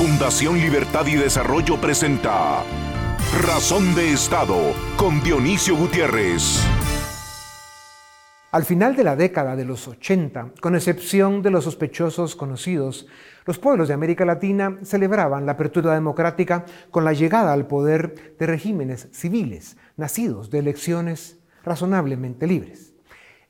[0.00, 2.64] Fundación Libertad y Desarrollo presenta
[3.44, 4.56] Razón de Estado
[4.96, 6.58] con Dionisio Gutiérrez.
[8.50, 13.08] Al final de la década de los 80, con excepción de los sospechosos conocidos,
[13.44, 18.46] los pueblos de América Latina celebraban la apertura democrática con la llegada al poder de
[18.46, 22.89] regímenes civiles, nacidos de elecciones razonablemente libres.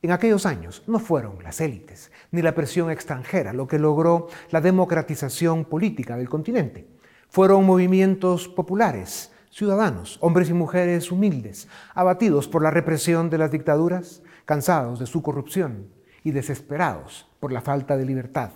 [0.03, 4.62] En aquellos años no fueron las élites ni la presión extranjera lo que logró la
[4.62, 6.87] democratización política del continente.
[7.29, 14.23] Fueron movimientos populares, ciudadanos, hombres y mujeres humildes, abatidos por la represión de las dictaduras,
[14.47, 15.89] cansados de su corrupción
[16.25, 18.53] y desesperados por la falta de libertad.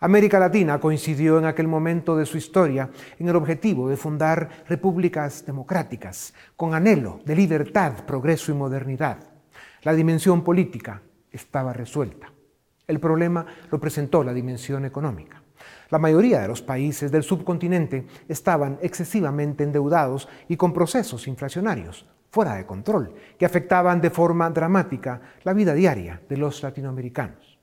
[0.00, 5.44] América Latina coincidió en aquel momento de su historia en el objetivo de fundar repúblicas
[5.44, 9.35] democráticas, con anhelo de libertad, progreso y modernidad.
[9.86, 11.00] La dimensión política
[11.30, 12.26] estaba resuelta.
[12.88, 15.40] El problema lo presentó la dimensión económica.
[15.90, 22.56] La mayoría de los países del subcontinente estaban excesivamente endeudados y con procesos inflacionarios fuera
[22.56, 27.56] de control que afectaban de forma dramática la vida diaria de los latinoamericanos.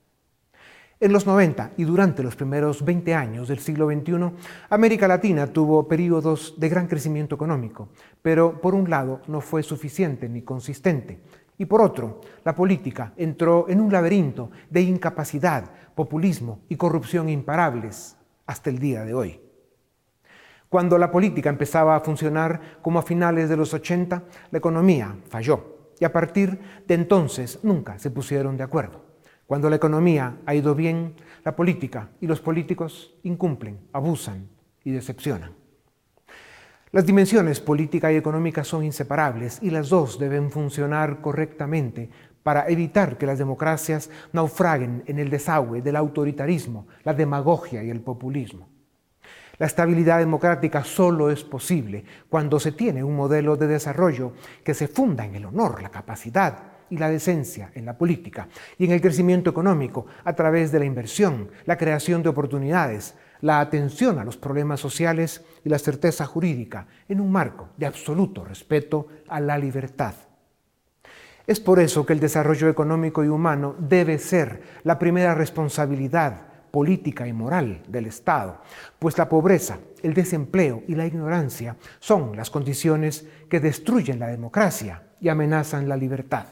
[1.00, 4.30] En los 90 y durante los primeros 20 años del siglo XXI,
[4.70, 7.90] América Latina tuvo periodos de gran crecimiento económico,
[8.22, 11.20] pero por un lado no fue suficiente ni consistente
[11.56, 18.16] y por otro, la política entró en un laberinto de incapacidad, populismo y corrupción imparables
[18.46, 19.40] hasta el día de hoy.
[20.68, 25.92] Cuando la política empezaba a funcionar como a finales de los 80, la economía falló
[26.00, 29.04] y a partir de entonces nunca se pusieron de acuerdo.
[29.46, 34.48] Cuando la economía ha ido bien, la política y los políticos incumplen, abusan
[34.82, 35.52] y decepcionan.
[36.94, 42.08] Las dimensiones política y económica son inseparables y las dos deben funcionar correctamente
[42.44, 48.00] para evitar que las democracias naufraguen en el desagüe del autoritarismo, la demagogia y el
[48.00, 48.68] populismo.
[49.58, 54.86] La estabilidad democrática solo es posible cuando se tiene un modelo de desarrollo que se
[54.86, 58.46] funda en el honor, la capacidad y la decencia en la política
[58.78, 63.60] y en el crecimiento económico a través de la inversión, la creación de oportunidades, la
[63.60, 69.08] atención a los problemas sociales y la certeza jurídica en un marco de absoluto respeto
[69.28, 70.14] a la libertad.
[71.46, 77.28] Es por eso que el desarrollo económico y humano debe ser la primera responsabilidad política
[77.28, 78.60] y moral del Estado,
[78.98, 85.02] pues la pobreza, el desempleo y la ignorancia son las condiciones que destruyen la democracia
[85.20, 86.46] y amenazan la libertad.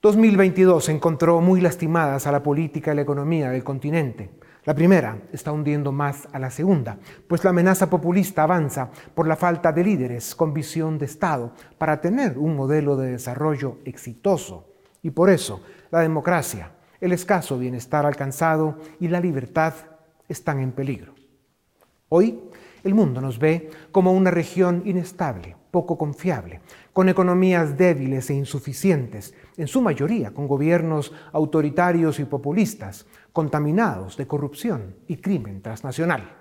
[0.00, 4.30] 2022 encontró muy lastimadas a la política y la economía del continente,
[4.66, 9.36] la primera está hundiendo más a la segunda, pues la amenaza populista avanza por la
[9.36, 14.66] falta de líderes con visión de Estado para tener un modelo de desarrollo exitoso.
[15.02, 15.62] Y por eso
[15.92, 19.72] la democracia, el escaso bienestar alcanzado y la libertad
[20.28, 21.14] están en peligro.
[22.08, 22.40] Hoy
[22.82, 26.62] el mundo nos ve como una región inestable, poco confiable,
[26.94, 34.26] con economías débiles e insuficientes, en su mayoría con gobiernos autoritarios y populistas, contaminados de
[34.26, 36.32] corrupción y crimen transnacional.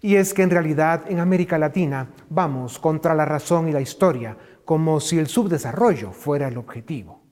[0.00, 4.36] Y es que en realidad en América Latina vamos contra la razón y la historia,
[4.64, 7.24] como si el subdesarrollo fuera el objetivo.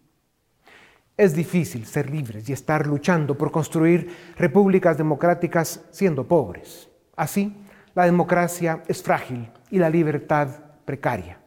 [1.16, 6.88] Es difícil ser libres y estar luchando por construir repúblicas democráticas siendo pobres.
[7.14, 7.54] Así,
[7.94, 10.48] la democracia es frágil y la libertad
[10.84, 11.40] precaria.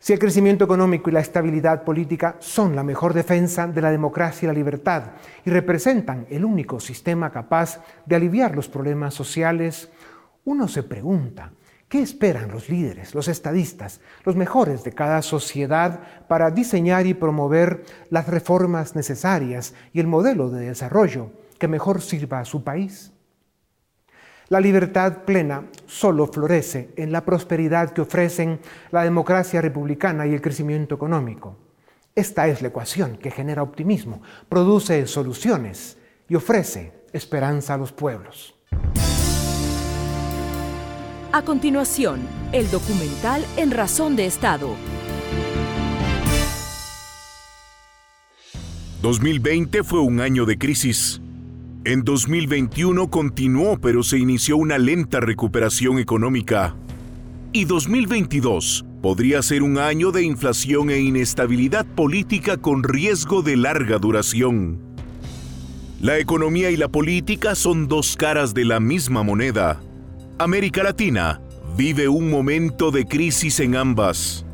[0.00, 4.46] Si el crecimiento económico y la estabilidad política son la mejor defensa de la democracia
[4.46, 5.12] y la libertad
[5.44, 9.88] y representan el único sistema capaz de aliviar los problemas sociales,
[10.44, 11.52] uno se pregunta,
[11.88, 17.84] ¿qué esperan los líderes, los estadistas, los mejores de cada sociedad para diseñar y promover
[18.10, 23.11] las reformas necesarias y el modelo de desarrollo que mejor sirva a su país?
[24.52, 30.42] La libertad plena solo florece en la prosperidad que ofrecen la democracia republicana y el
[30.42, 31.56] crecimiento económico.
[32.14, 34.20] Esta es la ecuación que genera optimismo,
[34.50, 35.96] produce soluciones
[36.28, 38.54] y ofrece esperanza a los pueblos.
[41.32, 42.20] A continuación,
[42.52, 44.76] el documental En Razón de Estado.
[49.00, 51.21] 2020 fue un año de crisis
[51.84, 56.76] en 2021 continuó, pero se inició una lenta recuperación económica.
[57.52, 63.98] Y 2022 podría ser un año de inflación e inestabilidad política con riesgo de larga
[63.98, 64.78] duración.
[66.00, 69.80] La economía y la política son dos caras de la misma moneda.
[70.38, 71.40] América Latina
[71.76, 74.46] vive un momento de crisis en ambas.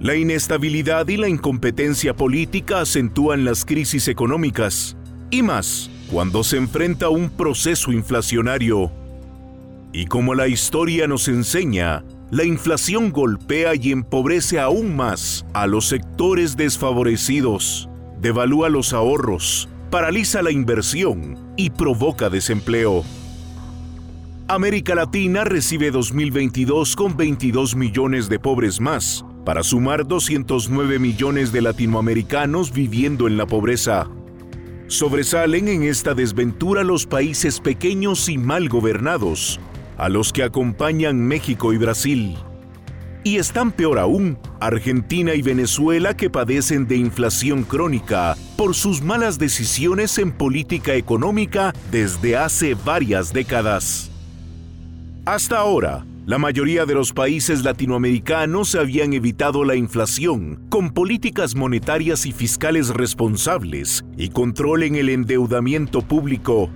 [0.00, 4.96] La inestabilidad y la incompetencia política acentúan las crisis económicas
[5.30, 8.90] y más cuando se enfrenta a un proceso inflacionario.
[9.92, 15.86] Y como la historia nos enseña, la inflación golpea y empobrece aún más a los
[15.86, 17.88] sectores desfavorecidos,
[18.20, 23.04] devalúa los ahorros, paraliza la inversión y provoca desempleo.
[24.48, 31.62] América Latina recibe 2022 con 22 millones de pobres más, para sumar 209 millones de
[31.62, 34.08] latinoamericanos viviendo en la pobreza.
[34.86, 39.58] Sobresalen en esta desventura los países pequeños y mal gobernados,
[39.96, 42.36] a los que acompañan México y Brasil.
[43.24, 49.38] Y están peor aún Argentina y Venezuela que padecen de inflación crónica por sus malas
[49.38, 54.10] decisiones en política económica desde hace varias décadas.
[55.24, 62.24] Hasta ahora, la mayoría de los países latinoamericanos habían evitado la inflación con políticas monetarias
[62.24, 66.70] y fiscales responsables y control en el endeudamiento público.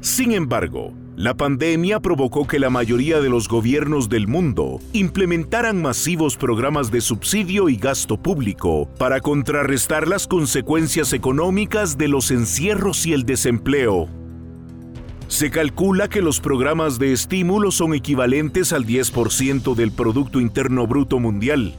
[0.00, 6.36] Sin embargo, la pandemia provocó que la mayoría de los gobiernos del mundo implementaran masivos
[6.36, 13.14] programas de subsidio y gasto público para contrarrestar las consecuencias económicas de los encierros y
[13.14, 14.25] el desempleo.
[15.28, 21.18] Se calcula que los programas de estímulo son equivalentes al 10% del Producto Interno Bruto
[21.18, 21.74] Mundial.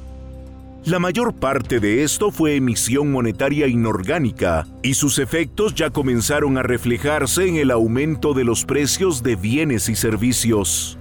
[0.85, 6.63] La mayor parte de esto fue emisión monetaria inorgánica y sus efectos ya comenzaron a
[6.63, 10.97] reflejarse en el aumento de los precios de bienes y servicios.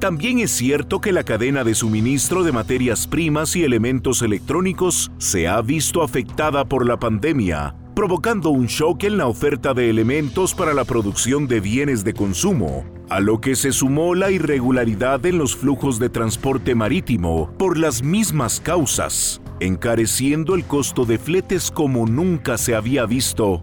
[0.00, 5.46] También es cierto que la cadena de suministro de materias primas y elementos electrónicos se
[5.46, 10.74] ha visto afectada por la pandemia, provocando un shock en la oferta de elementos para
[10.74, 15.54] la producción de bienes de consumo, a lo que se sumó la irregularidad en los
[15.54, 22.56] flujos de transporte marítimo por las mismas causas, encareciendo el costo de fletes como nunca
[22.56, 23.60] se había visto.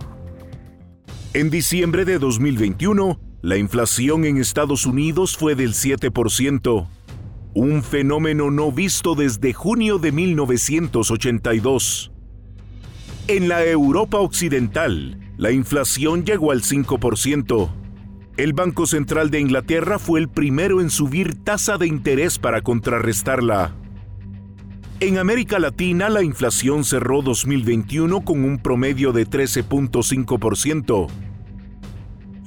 [1.33, 6.87] En diciembre de 2021, la inflación en Estados Unidos fue del 7%,
[7.55, 12.11] un fenómeno no visto desde junio de 1982.
[13.29, 17.69] En la Europa Occidental, la inflación llegó al 5%.
[18.37, 23.75] El Banco Central de Inglaterra fue el primero en subir tasa de interés para contrarrestarla.
[24.99, 31.28] En América Latina, la inflación cerró 2021 con un promedio de 13.5%.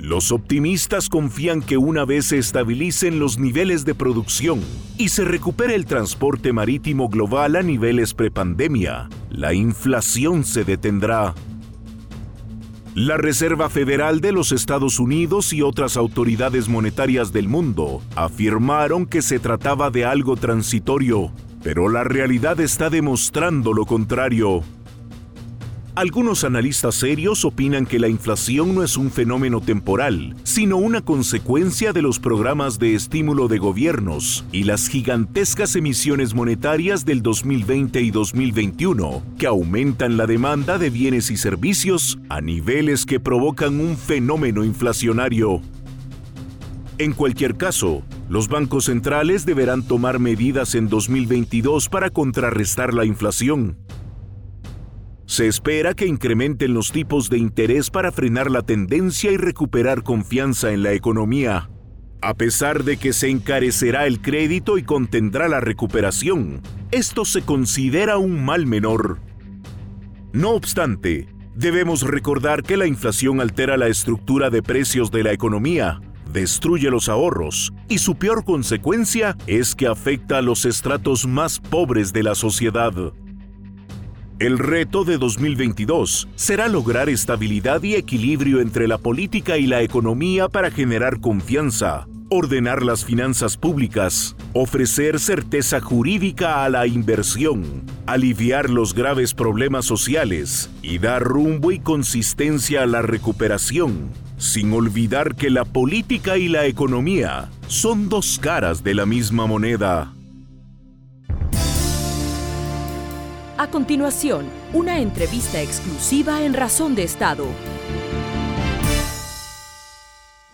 [0.03, 4.61] Los optimistas confían que una vez se estabilicen los niveles de producción
[4.99, 11.35] y se recupere el transporte marítimo global a niveles prepandemia, la inflación se detendrá.
[12.97, 19.23] La Reserva Federal de los Estados Unidos y otras autoridades monetarias del mundo afirmaron que
[19.23, 21.31] se trataba de algo transitorio,
[21.63, 24.65] pero la realidad está demostrando lo contrario.
[25.94, 31.93] Algunos analistas serios opinan que la inflación no es un fenómeno temporal, sino una consecuencia
[31.93, 38.11] de los programas de estímulo de gobiernos y las gigantescas emisiones monetarias del 2020 y
[38.11, 44.65] 2021, que aumentan la demanda de bienes y servicios a niveles que provocan un fenómeno
[44.65, 45.61] inflacionario.
[46.97, 53.77] En cualquier caso, los bancos centrales deberán tomar medidas en 2022 para contrarrestar la inflación
[55.32, 60.72] se espera que incrementen los tipos de interés para frenar la tendencia y recuperar confianza
[60.72, 61.70] en la economía.
[62.20, 66.60] A pesar de que se encarecerá el crédito y contendrá la recuperación,
[66.91, 69.20] esto se considera un mal menor.
[70.34, 75.98] No obstante, debemos recordar que la inflación altera la estructura de precios de la economía,
[76.31, 82.12] destruye los ahorros y su peor consecuencia es que afecta a los estratos más pobres
[82.12, 82.93] de la sociedad.
[84.43, 90.49] El reto de 2022 será lograr estabilidad y equilibrio entre la política y la economía
[90.49, 98.94] para generar confianza, ordenar las finanzas públicas, ofrecer certeza jurídica a la inversión, aliviar los
[98.94, 105.65] graves problemas sociales y dar rumbo y consistencia a la recuperación, sin olvidar que la
[105.65, 110.13] política y la economía son dos caras de la misma moneda.
[113.63, 117.47] A continuación, una entrevista exclusiva en Razón de Estado.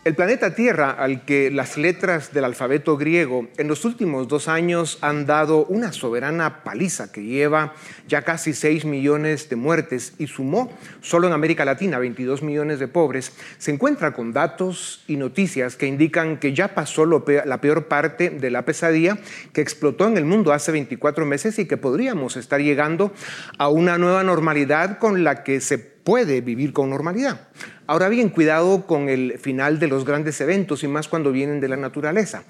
[0.04, 4.96] El planeta Tierra, al que las letras del alfabeto griego en los últimos dos años
[5.02, 7.74] han dado una soberana paliza que lleva
[8.06, 12.86] ya casi 6 millones de muertes y sumó solo en América Latina 22 millones de
[12.86, 18.30] pobres, se encuentra con datos y noticias que indican que ya pasó la peor parte
[18.30, 19.18] de la pesadilla
[19.52, 23.12] que explotó en el mundo hace 24 meses y que podríamos estar llegando
[23.58, 27.48] a una nueva normalidad con la que se puede vivir con normalidad.
[27.90, 31.68] Ahora bien, cuidado con el final de los grandes eventos y más cuando vienen de
[31.68, 32.42] la naturaleza.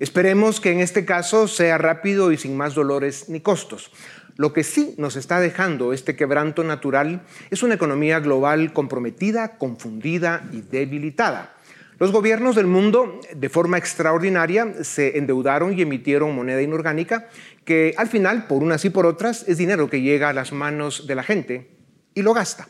[0.00, 3.92] Esperemos que en este caso sea rápido y sin más dolores ni costos.
[4.36, 10.48] Lo que sí nos está dejando este quebranto natural es una economía global comprometida, confundida
[10.50, 11.54] y debilitada.
[11.98, 17.28] Los gobiernos del mundo, de forma extraordinaria, se endeudaron y emitieron moneda inorgánica,
[17.66, 21.06] que al final, por unas y por otras, es dinero que llega a las manos
[21.06, 21.68] de la gente
[22.14, 22.68] y lo gasta.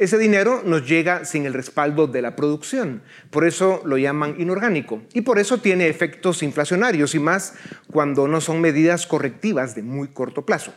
[0.00, 5.02] Ese dinero nos llega sin el respaldo de la producción, por eso lo llaman inorgánico
[5.12, 7.52] y por eso tiene efectos inflacionarios y más
[7.92, 10.72] cuando no son medidas correctivas de muy corto plazo.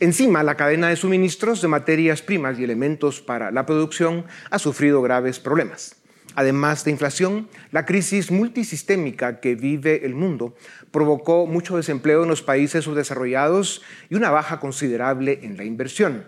[0.00, 5.00] Encima, la cadena de suministros de materias primas y elementos para la producción ha sufrido
[5.00, 5.96] graves problemas.
[6.34, 10.54] Además de inflación, la crisis multisistémica que vive el mundo
[10.90, 16.26] provocó mucho desempleo en los países subdesarrollados y una baja considerable en la inversión.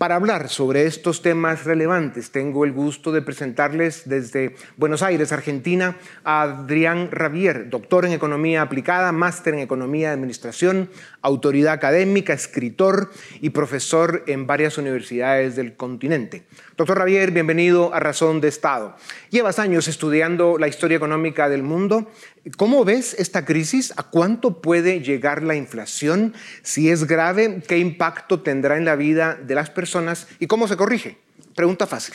[0.00, 5.98] Para hablar sobre estos temas relevantes, tengo el gusto de presentarles desde Buenos Aires, Argentina,
[6.24, 10.88] a Adrián Ravier, doctor en Economía Aplicada, máster en Economía de Administración,
[11.22, 13.10] autoridad académica, escritor
[13.40, 16.44] y profesor en varias universidades del continente.
[16.76, 18.96] Doctor Ravier, bienvenido a Razón de Estado.
[19.30, 22.10] Llevas años estudiando la historia económica del mundo.
[22.56, 23.92] ¿Cómo ves esta crisis?
[23.96, 26.34] ¿A cuánto puede llegar la inflación?
[26.62, 30.76] Si es grave, ¿qué impacto tendrá en la vida de las personas y cómo se
[30.76, 31.18] corrige?
[31.54, 32.14] Pregunta fácil.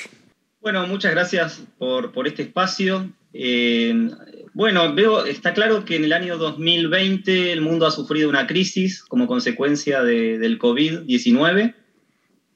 [0.65, 3.07] Bueno, muchas gracias por, este espacio.
[3.33, 4.09] Eh,
[4.55, 9.03] bueno, veo, está claro que en el año 2020 el mundo ha sufrido una crisis
[9.03, 11.75] como consecuencia del COVID-19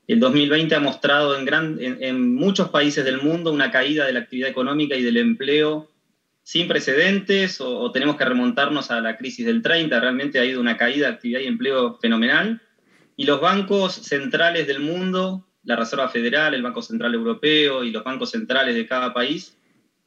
[0.10, 4.96] el 2020 ha mostrado en, muchos países del mundo una caída de la actividad económica
[4.96, 5.92] y del empleo
[6.42, 10.78] sin precedentes, o, tenemos que remontarnos a la crisis del 30, realmente ha ido una
[10.78, 12.60] caída de actividad y empleo fenomenal.
[13.18, 18.04] Y los bancos centrales del mundo, la Reserva Federal, el Banco Central Europeo y los
[18.04, 19.56] bancos centrales de cada país,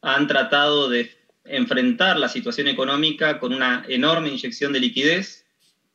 [0.01, 1.13] han tratado de
[1.45, 5.47] enfrentar la situación económica con una enorme inyección de liquidez,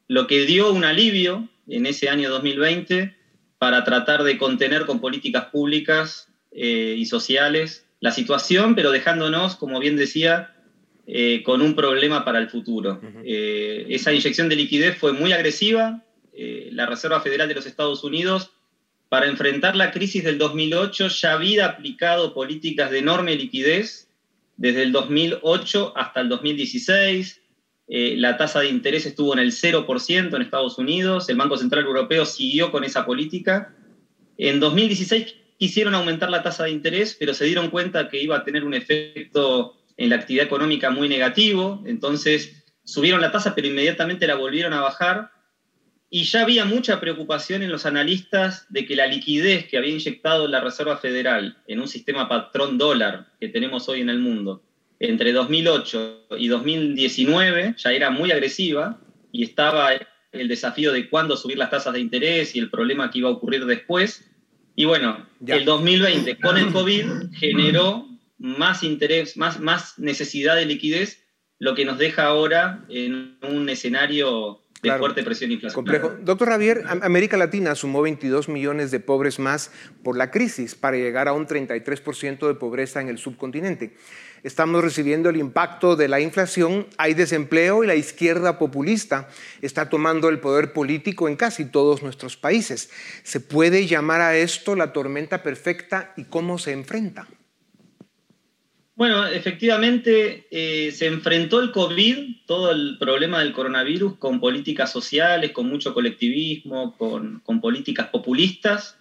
[0.07, 3.13] lo que dio un alivio en ese año 2020
[3.57, 9.81] para tratar de contener con políticas públicas eh, y sociales la situación, pero dejándonos, como
[9.81, 10.55] bien decía,
[11.07, 13.01] eh, con un problema para el futuro.
[13.25, 16.05] Eh, esa inyección de liquidez fue muy agresiva.
[16.71, 18.51] la Reserva Federal de los Estados Unidos,
[19.09, 24.09] para enfrentar la crisis del 2008, ya había aplicado políticas de enorme liquidez
[24.57, 27.41] desde el 2008 hasta el 2016
[27.89, 31.85] eh, la tasa de interés estuvo en el 0% en Estados Unidos, el Banco Central
[31.85, 33.73] Europeo siguió con esa política.
[34.37, 38.43] En 2016 quisieron aumentar la tasa de interés, pero se dieron cuenta que iba a
[38.43, 44.27] tener un efecto en la actividad económica muy negativo, entonces subieron la tasa, pero inmediatamente
[44.27, 45.31] la volvieron a bajar.
[46.09, 50.47] Y ya había mucha preocupación en los analistas de que la liquidez que había inyectado
[50.47, 54.63] la Reserva Federal en un sistema patrón dólar que tenemos hoy en el mundo,
[54.99, 58.99] entre 2008 y 2019 ya era muy agresiva
[59.31, 59.89] y estaba
[60.31, 63.33] el desafío de cuándo subir las tasas de interés y el problema que iba a
[63.33, 64.29] ocurrir después.
[64.75, 71.23] Y bueno, el 2020 con el COVID generó más interés, más, más necesidad de liquidez,
[71.59, 76.01] lo que nos deja ahora en un escenario de fuerte presión inflacionaria.
[76.01, 76.23] Complejo.
[76.23, 79.71] Doctor Javier, América Latina sumó 22 millones de pobres más
[80.03, 83.93] por la crisis para llegar a un 33% de pobreza en el subcontinente
[84.43, 89.29] estamos recibiendo el impacto de la inflación, hay desempleo y la izquierda populista
[89.61, 92.89] está tomando el poder político en casi todos nuestros países.
[93.23, 97.27] ¿Se puede llamar a esto la tormenta perfecta y cómo se enfrenta?
[98.97, 105.51] Bueno, efectivamente eh, se enfrentó el COVID, todo el problema del coronavirus, con políticas sociales,
[105.51, 108.97] con mucho colectivismo, con, políticas populistas.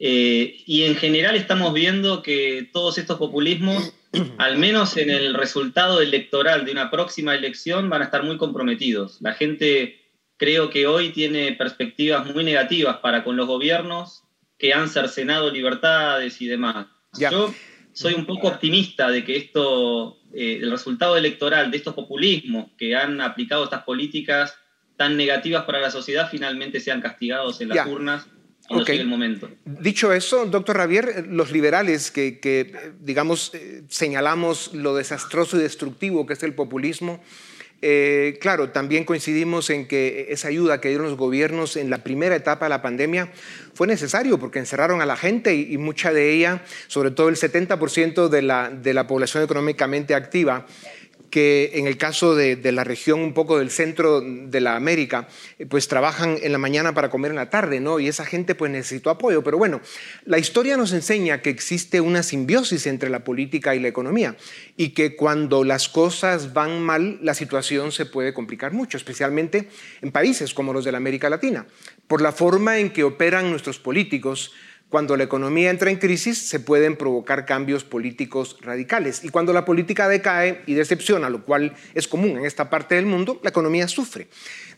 [0.00, 3.94] Eh, y en general estamos viendo que todos estos populismos
[4.38, 9.18] al menos en el resultado electoral de una próxima elección, van a estar muy comprometidos.
[9.20, 10.00] La gente
[10.38, 14.24] creo que hoy tiene perspectivas muy negativas para con los gobiernos
[14.58, 16.88] que han cercenado libertades y demás.
[17.16, 17.54] Yo
[17.92, 22.96] soy un poco optimista de que esto, eh, el resultado electoral de estos populismos que
[22.96, 24.54] han aplicado estas políticas
[24.96, 28.26] tan negativas para la sociedad finalmente sean castigados en las urnas
[28.68, 29.48] el momento.
[29.64, 36.34] Dicho eso, doctor Javier, los liberales que, digamos, eh, señalamos lo desastroso y destructivo que
[36.34, 37.20] es el populismo,
[37.82, 42.36] eh, claro, también coincidimos en que esa ayuda que dieron los gobiernos en la primera
[42.36, 43.32] etapa de la pandemia
[43.72, 48.28] fue necesario porque encerraron a la gente y, mucha de ella, sobre todo el 70%
[48.28, 50.66] de la, de la población económicamente activa,
[51.30, 55.66] que en el caso de, la región un poco del centro de la América, eh,
[55.66, 58.00] pues trabajan en la mañana para comer en la tarde, ¿no?
[58.00, 59.42] Y esa gente pues necesitó apoyo.
[59.42, 59.80] Pero bueno,
[60.24, 64.36] la historia nos enseña que existe una simbiosis entre la política y la economía
[64.76, 69.68] y que cuando las cosas van mal, la situación se puede complicar mucho, especialmente
[70.02, 71.66] en países como los de la América Latina,
[72.08, 74.52] por la forma en que operan nuestros políticos,
[74.90, 79.22] cuando la economía entra en crisis, se pueden provocar cambios políticos radicales.
[79.22, 83.06] Y cuando la política decae y decepciona, lo cual es común en esta parte del
[83.06, 84.26] mundo, la economía sufre.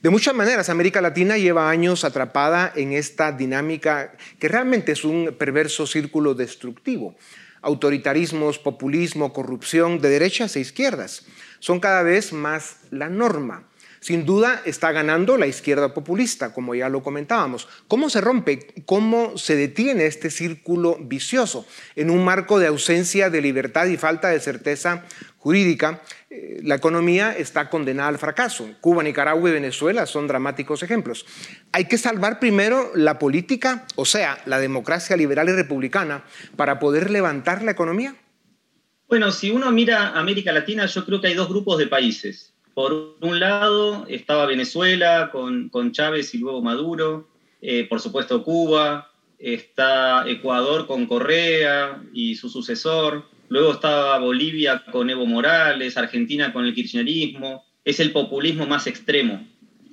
[0.02, 5.34] De muchas maneras, América Latina lleva años atrapada en esta dinámica que realmente es un
[5.38, 7.16] perverso círculo destructivo.
[7.62, 11.24] Autoritarismos, populismo, corrupción de derechas e izquierdas
[11.58, 13.64] son cada vez más la norma.
[14.02, 17.68] Sin duda está ganando la izquierda populista, como ya lo comentábamos.
[17.86, 18.74] ¿Cómo se rompe?
[18.84, 24.30] ¿Cómo se detiene este círculo vicioso en un marco de ausencia de libertad y falta
[24.30, 25.04] de certeza
[25.38, 26.02] jurídica?
[26.30, 28.68] Eh, la economía está condenada al fracaso.
[28.80, 31.24] Cuba, Nicaragua y Venezuela son dramáticos ejemplos.
[31.70, 36.24] Hay que salvar primero la política, o sea, la democracia liberal y republicana,
[36.56, 38.16] para poder levantar la economía.
[39.06, 42.51] Bueno, si uno mira América Latina, yo creo que hay dos grupos de países.
[42.74, 47.28] Por un lado estaba Venezuela con, Chávez y luego Maduro,
[47.60, 55.10] eh, por supuesto Cuba, está Ecuador con Correa y su sucesor, luego estaba Bolivia con
[55.10, 59.46] Evo Morales, Argentina con el kirchnerismo, es el populismo más extremo.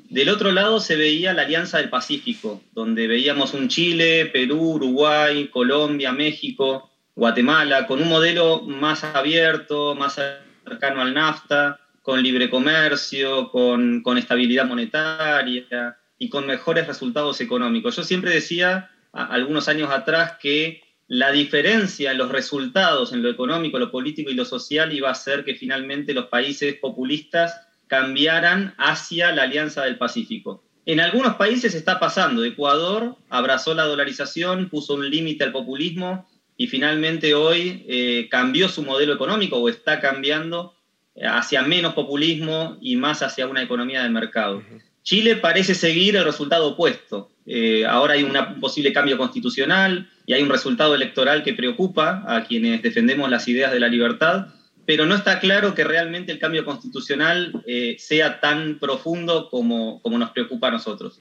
[0.09, 5.50] Del otro lado se veía la Alianza del Pacífico, donde veíamos un Chile, Perú, Uruguay,
[5.50, 10.19] Colombia, México, Guatemala, con un modelo más abierto, más
[10.63, 17.96] cercano al NAFTA, con libre comercio, con, estabilidad monetaria y con mejores resultados económicos.
[17.96, 23.79] Yo siempre decía, algunos años atrás, que la diferencia en los resultados, en lo económico,
[23.79, 29.32] lo político y lo social, iba a ser que finalmente los países populistas cambiaran hacia
[29.32, 30.63] la Alianza del Pacífico.
[30.86, 32.44] En algunos países está pasando.
[32.44, 36.27] Ecuador abrazó la dolarización, puso un límite al populismo
[36.58, 40.76] y finalmente hoy eh, cambió su modelo económico o está cambiando
[41.21, 44.63] hacia menos populismo y más hacia una economía de mercado.
[45.03, 47.32] Chile parece seguir el resultado opuesto.
[47.45, 52.43] Eh, ahora hay un posible cambio constitucional y hay un resultado electoral que preocupa a
[52.43, 54.47] quienes defendemos las ideas de la libertad,
[54.86, 60.19] pero no está claro que realmente el cambio constitucional eh, sea tan profundo como, como,
[60.19, 61.19] nos preocupa a nosotros.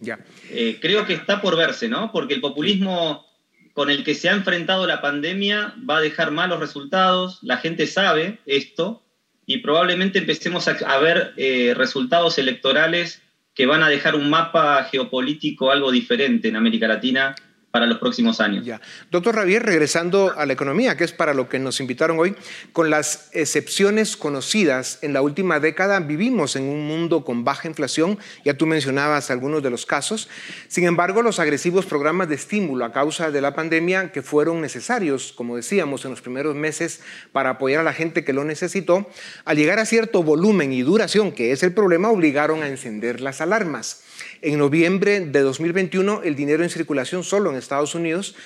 [0.50, 2.12] Eh, creo que está por verse, ¿no?
[2.12, 3.26] Porque el populismo
[3.72, 7.87] con el que se ha enfrentado la pandemia va a dejar malos resultados, la gente
[7.87, 9.02] sabe esto,
[9.48, 13.22] y probablemente empecemos a, ver eh, resultados electorales
[13.54, 17.34] que van a dejar un mapa geopolítico algo diferente en América Latina
[17.70, 18.64] para los próximos años.
[18.64, 18.81] Ya.
[19.11, 22.35] Doctor Javier, regresando a la economía, que es para lo que nos invitaron hoy,
[22.72, 28.18] con las excepciones conocidas, en la última década vivimos en un mundo con baja inflación,
[28.44, 30.28] ya tú mencionabas algunos de los casos,
[30.68, 35.33] sin embargo los agresivos programas de estímulo a causa de la pandemia que fueron necesarios,
[35.33, 37.02] como decíamos, en los primeros meses
[37.33, 39.11] para apoyar a la gente que lo necesitó,
[39.44, 43.40] al llegar a cierto volumen y duración, que es el problema, obligaron a encender las
[43.40, 44.04] alarmas.
[44.40, 48.37] En noviembre de 2021, el dinero en circulación solo en Estados Unidos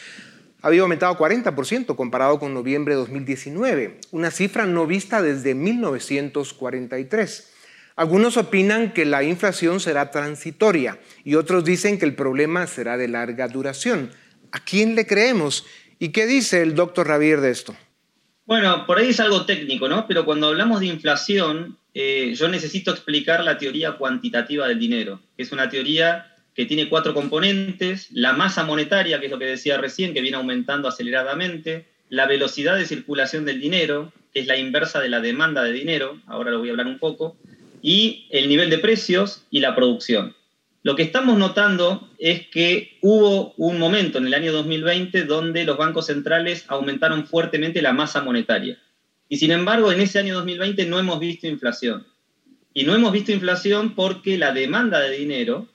[0.63, 7.49] había aumentado 40% comparado con noviembre de 2019, una cifra no vista desde 1943.
[7.95, 13.09] Algunos opinan que la inflación será transitoria y otros dicen que el problema será de
[13.09, 14.13] larga duración.
[14.51, 15.67] ¿A quién le creemos?
[15.99, 17.77] ¿Y qué dice el doctor Javier de esto?
[18.45, 20.07] Bueno, por ahí es algo técnico, ¿no?
[20.07, 25.45] Pero cuando hablamos de inflación, eh, yo necesito explicar la teoría cuantitativa del dinero, que
[25.45, 29.79] es una teoría que tiene cuatro componentes, la masa monetaria, que es lo que decía
[29.79, 35.01] recién, que viene aumentando aceleradamente, la velocidad de circulación del dinero, que es la inversa
[35.01, 37.37] de la demanda de dinero, ahora lo voy a hablar un poco,
[37.81, 40.35] y el nivel de precios y la producción.
[40.83, 45.77] Lo que estamos notando es que hubo un momento en el año 2020 donde los
[45.77, 48.79] bancos centrales aumentaron fuertemente la masa monetaria.
[49.29, 52.07] Y sin embargo, en ese año 2020 no hemos visto inflación.
[52.75, 55.69] Y no hemos visto inflación porque la demanda de dinero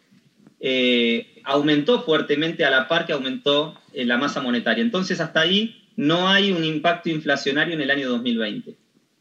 [0.59, 4.81] eh, aumentó fuertemente a la par que aumentó eh, la masa monetaria.
[4.81, 8.75] Entonces, hasta ahí no hay un impacto inflacionario en el año 2020.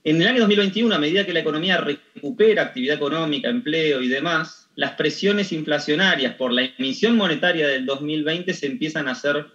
[0.04, 4.65] En el año 2021, a medida que la economía recupera actividad económica, empleo y demás,
[4.76, 9.46] las presiones inflacionarias por la emisión monetaria del 2020 se empiezan a hacer,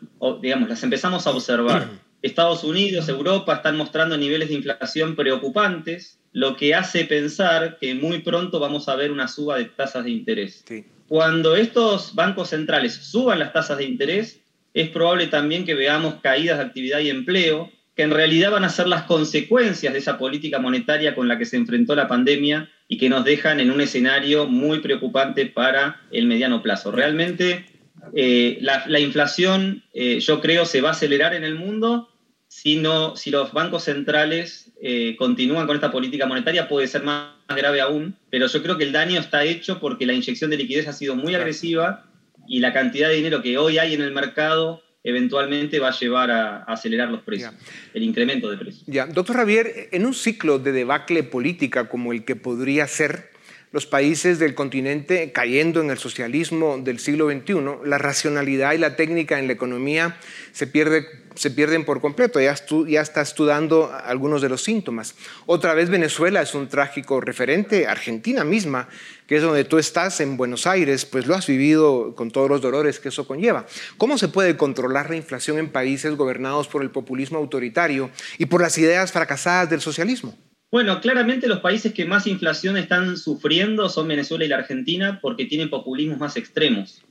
[0.41, 1.87] digamos, las empezamos a observar.
[2.23, 8.19] Estados Unidos, Europa están mostrando niveles de inflación preocupantes, lo que hace pensar que muy
[8.19, 10.63] pronto vamos a ver una suba de tasas de interés.
[11.07, 14.39] Cuando estos bancos centrales suban las tasas de interés,
[14.73, 18.69] es probable también que veamos caídas de actividad y empleo, que en realidad van a
[18.69, 22.97] ser las consecuencias de esa política monetaria con la que se enfrentó la pandemia y
[22.97, 26.91] que nos dejan en un escenario muy preocupante para el mediano plazo.
[26.91, 27.65] Realmente
[28.13, 32.09] eh, la, inflación, eh, yo creo, se va a acelerar en el mundo
[32.49, 32.83] si,
[33.15, 38.17] si los bancos centrales eh, continúan con esta política monetaria, puede ser más, grave aún,
[38.29, 41.15] pero yo creo que el daño está hecho porque la inyección de liquidez ha sido
[41.15, 42.05] muy agresiva
[42.45, 46.31] y la cantidad de dinero que hoy hay en el mercado eventualmente va a llevar
[46.31, 47.53] a, acelerar los precios,
[47.93, 48.83] el incremento de precios.
[48.87, 49.05] Ya.
[49.05, 53.31] Doctor Javier, en un ciclo de debacle política como el que podría ser,
[53.71, 57.53] los países del continente cayendo en el socialismo del siglo XXI,
[57.85, 60.17] la racionalidad y la técnica en la economía
[60.51, 61.07] se, pierde,
[61.41, 62.39] se pierden por completo.
[62.39, 62.55] Ya,
[62.87, 65.15] ya está estudiando algunos de los síntomas.
[65.47, 67.87] Otra vez Venezuela es un trágico referente.
[67.87, 68.87] Argentina misma,
[69.25, 72.61] que es donde tú estás, en Buenos Aires, pues lo has vivido con todos los
[72.61, 73.65] dolores que eso conlleva.
[73.97, 78.61] ¿Cómo se puede controlar la inflación en países gobernados por el populismo autoritario y por
[78.61, 80.37] las ideas fracasadas del socialismo?
[80.71, 85.45] Bueno, claramente los países que más inflación están sufriendo son Venezuela y la Argentina porque
[85.45, 87.03] tienen populismos más extremos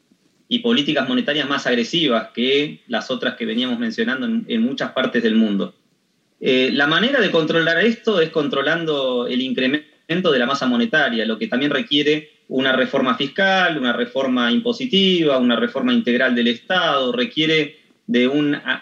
[0.53, 5.37] y políticas monetarias más agresivas que las otras que veníamos mencionando en, muchas partes del
[5.37, 5.77] mundo.
[6.41, 11.39] Eh, la manera de controlar esto es controlando el incremento de la masa monetaria, lo
[11.39, 17.77] que también requiere una reforma fiscal, una reforma impositiva, una reforma integral del Estado, requiere
[18.09, 18.23] de,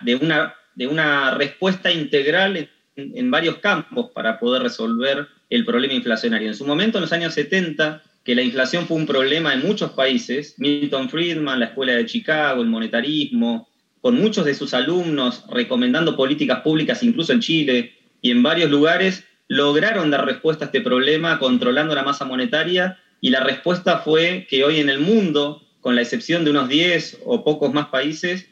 [0.00, 6.48] de, una, de una respuesta integral en varios campos para poder resolver el problema inflacionario.
[6.48, 9.92] En su momento, en los años 70, que la inflación fue un problema en muchos
[9.92, 13.70] países, Milton Friedman, la Escuela de Chicago, el monetarismo,
[14.02, 19.24] con muchos de sus alumnos recomendando políticas públicas, incluso en Chile y en varios lugares,
[19.48, 24.62] lograron dar respuesta a este problema controlando la masa monetaria y la respuesta fue que
[24.62, 28.46] hoy en el mundo, con la excepción de unos 10 o pocos más países,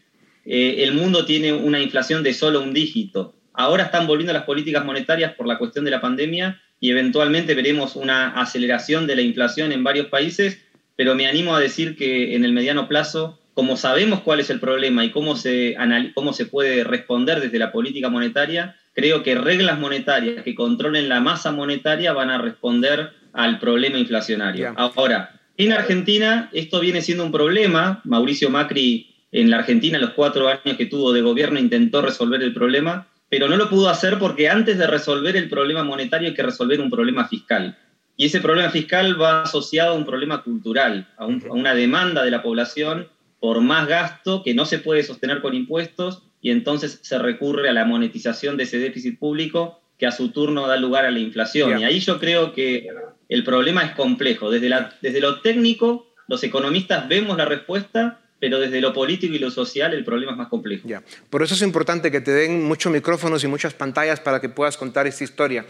[0.47, 3.35] eh, el mundo tiene una inflación de solo un dígito.
[3.53, 7.97] Ahora están volviendo las políticas monetarias por la cuestión de la pandemia y eventualmente veremos
[7.97, 10.63] una aceleración de la inflación en varios países,
[10.95, 14.61] pero me animo a decir que en el mediano plazo, como sabemos cuál es el
[14.61, 15.77] problema y cómo se,
[16.15, 21.21] cómo se puede responder desde la política monetaria, creo que reglas monetarias que controlen la
[21.21, 24.75] masa monetaria van a responder al problema inflacionario.
[24.77, 28.01] Ahora, en Argentina esto viene siendo un problema.
[28.05, 32.43] Mauricio Macri en la Argentina, en los cuatro años que tuvo de gobierno, intentó resolver
[32.43, 36.35] el problema pero no lo pudo hacer porque antes de resolver el problema monetario hay
[36.35, 37.77] que resolver un problema fiscal.
[38.17, 42.43] Y ese problema fiscal va asociado a un problema cultural, a, una demanda de la
[42.43, 43.09] población
[43.41, 47.73] por más gasto que no se puede sostener con impuestos y entonces se recurre a
[47.73, 51.81] la monetización de ese déficit público que a su turno da lugar a la inflación.
[51.81, 52.89] Y ahí yo creo que
[53.29, 54.51] el problema es complejo.
[54.51, 59.39] Desde, la, desde lo técnico, los economistas vemos la respuesta, pero desde lo político y
[59.39, 60.87] lo social el problema es más complejo.
[60.89, 61.03] Ya.
[61.31, 64.77] Por eso es importante que te den muchos micrófonos y muchas pantallas para que puedas
[64.77, 65.65] contar esta historia.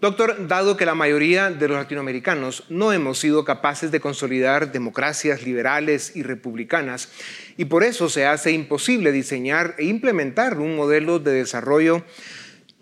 [0.00, 5.42] Doctor, dado que la mayoría de los latinoamericanos no hemos sido capaces de consolidar democracias
[5.42, 7.10] liberales y republicanas,
[7.58, 12.02] y por eso se hace imposible diseñar e implementar un modelo de desarrollo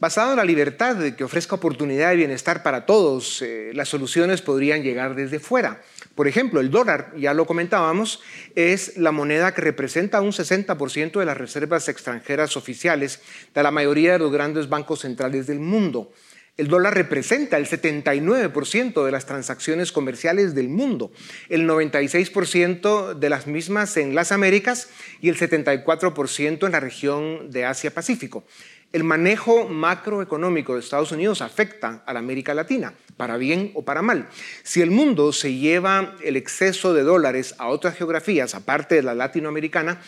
[0.00, 4.42] basado en la libertad de que ofrezca oportunidad y bienestar para todos, eh, las soluciones
[4.42, 5.82] podrían llegar desde fuera.
[6.14, 8.20] Por ejemplo, el dólar, ya lo comentábamos,
[8.54, 13.20] es la moneda que representa un 60% de las reservas extranjeras oficiales
[13.54, 16.12] de la mayoría de los grandes bancos centrales del mundo.
[16.58, 21.12] El dólar representa el 79% de las transacciones comerciales del mundo,
[21.48, 24.88] el 96% de las mismas en las Américas
[25.20, 28.44] y el 74% en la región de Asia-Pacífico.
[28.90, 34.00] El manejo macroeconómico de Estados Unidos afecta a la América Latina, para bien o para
[34.00, 34.28] mal.
[34.62, 39.14] Si el mundo se lleva el exceso de dólares a otras geografías, aparte de la
[39.14, 40.00] latinoamericana,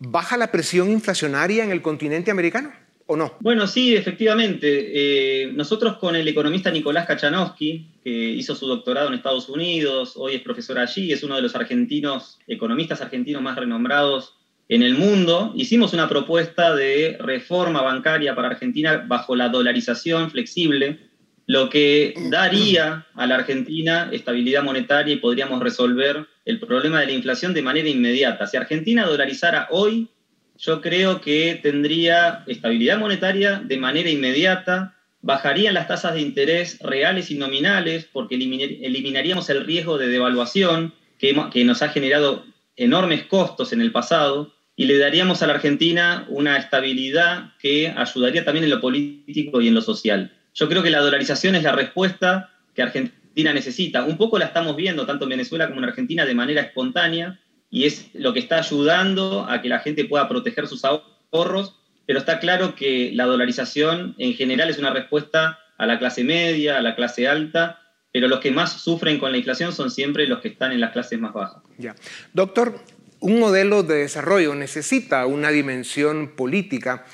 [0.00, 2.72] ¿baja la presión inflacionaria en el continente americano?
[3.06, 3.36] ¿O no?
[3.38, 5.44] Bueno, sí, efectivamente.
[5.44, 10.34] Eh, nosotros con el economista Nicolás Kachanowski, que hizo su doctorado en Estados Unidos, hoy
[10.34, 14.39] es profesor allí, es uno de los argentinos, economistas argentinos más renombrados
[14.70, 21.00] en el mundo, hicimos una propuesta de reforma bancaria para Argentina bajo la dolarización flexible,
[21.48, 27.12] lo que daría a la Argentina estabilidad monetaria y podríamos resolver el problema de la
[27.12, 28.46] inflación de manera inmediata.
[28.46, 30.08] Si Argentina dolarizara hoy,
[30.56, 37.32] yo creo que tendría estabilidad monetaria de manera inmediata, bajarían las tasas de interés reales
[37.32, 42.44] y nominales porque eliminaríamos el riesgo de devaluación que, que nos ha generado
[42.76, 48.44] enormes costos en el pasado y le daríamos a la Argentina una estabilidad que ayudaría
[48.44, 50.32] también en lo político y en lo social.
[50.54, 54.04] Yo creo que la dolarización es la respuesta que Argentina necesita.
[54.04, 57.38] Un poco la estamos viendo tanto en Venezuela como en Argentina de manera espontánea
[57.70, 62.18] y es lo que está ayudando a que la gente pueda proteger sus ahorros, pero
[62.18, 66.82] está claro que la dolarización en general es una respuesta a la clase media, a
[66.82, 67.80] la clase alta,
[68.12, 70.90] pero los que más sufren con la inflación son siempre los que están en las
[70.90, 71.62] clases más bajas.
[71.78, 71.94] Ya.
[72.32, 72.80] Doctor,
[73.20, 77.04] un modelo de desarrollo necesita una dimensión política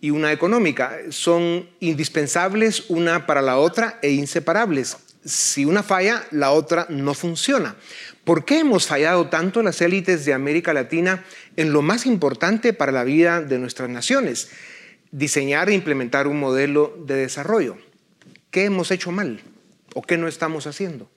[0.00, 0.98] y una económica.
[1.08, 4.98] Son indispensables una para la otra e inseparables.
[5.24, 7.76] Si una falla, la otra no funciona.
[8.24, 11.24] ¿Por qué hemos fallado tanto las élites de América Latina
[11.56, 14.50] en lo más importante para la vida de nuestras naciones?
[15.10, 17.76] Diseñar e implementar un modelo de desarrollo.
[18.50, 19.40] ¿Qué hemos hecho mal
[19.94, 21.10] o qué no estamos haciendo?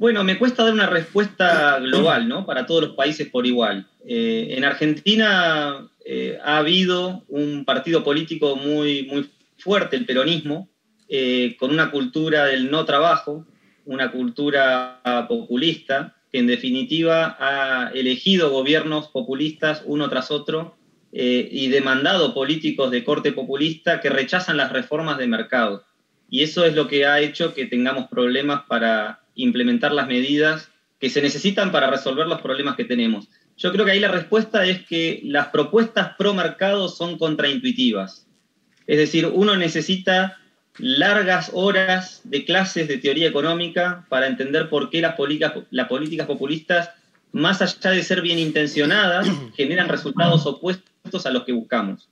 [0.00, 2.46] Bueno, me cuesta dar una respuesta global, ¿no?
[2.46, 3.86] Para todos los países por igual.
[4.06, 10.70] Eh, en Argentina eh, ha habido un partido político muy, muy fuerte, el peronismo,
[11.10, 13.44] eh, con una cultura del no trabajo,
[13.84, 20.76] una cultura populista, que en definitiva ha elegido gobiernos populistas uno tras otro
[21.12, 25.84] eh, y demandado políticos de corte populista que rechazan las reformas de mercado.
[26.30, 31.10] Y eso es lo que ha hecho que tengamos problemas para implementar las medidas que
[31.10, 33.28] se necesitan para resolver los problemas que tenemos.
[33.56, 38.26] Yo creo que ahí la respuesta es que las propuestas pro mercado son contraintuitivas.
[38.86, 40.38] Es decir, uno necesita
[40.78, 46.26] largas horas de clases de teoría económica para entender por qué las políticas, las políticas
[46.26, 46.90] populistas,
[47.32, 52.08] más allá de ser bien intencionadas, generan resultados opuestos a los que buscamos.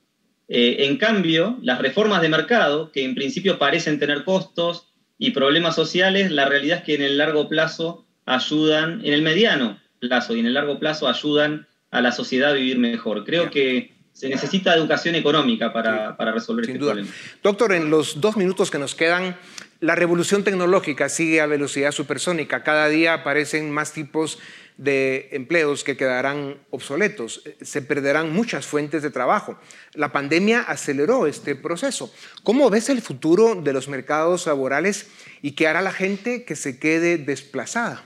[0.47, 4.87] Eh, en cambio, las reformas de mercado, que en principio parecen tener costos
[5.19, 9.77] y problemas sociales, la realidad es que en el largo plazo ayudan, en el mediano
[9.99, 13.25] plazo y en el largo plazo ayudan a la sociedad a vivir mejor.
[13.25, 17.09] Creo que se necesita educación económica para, resolver este problema.
[17.43, 19.35] Doctor, en los dos minutos que nos quedan,
[19.81, 22.63] la revolución tecnológica sigue a velocidad supersónica.
[22.63, 24.39] Cada día aparecen más tipos
[24.79, 27.41] de empleos que quedarán obsoletos.
[27.61, 29.59] Se perderán muchas fuentes de trabajo.
[29.93, 32.13] La pandemia aceleró este proceso.
[32.43, 35.11] ¿Cómo ves el futuro de los mercados laborales
[35.41, 38.01] y qué hará la gente que se quede desplazada?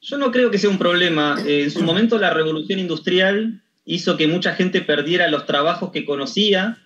[0.00, 1.36] Yo no creo que sea un problema.
[1.44, 6.78] En su momento la revolución industrial hizo que mucha gente perdiera los trabajos que conocía,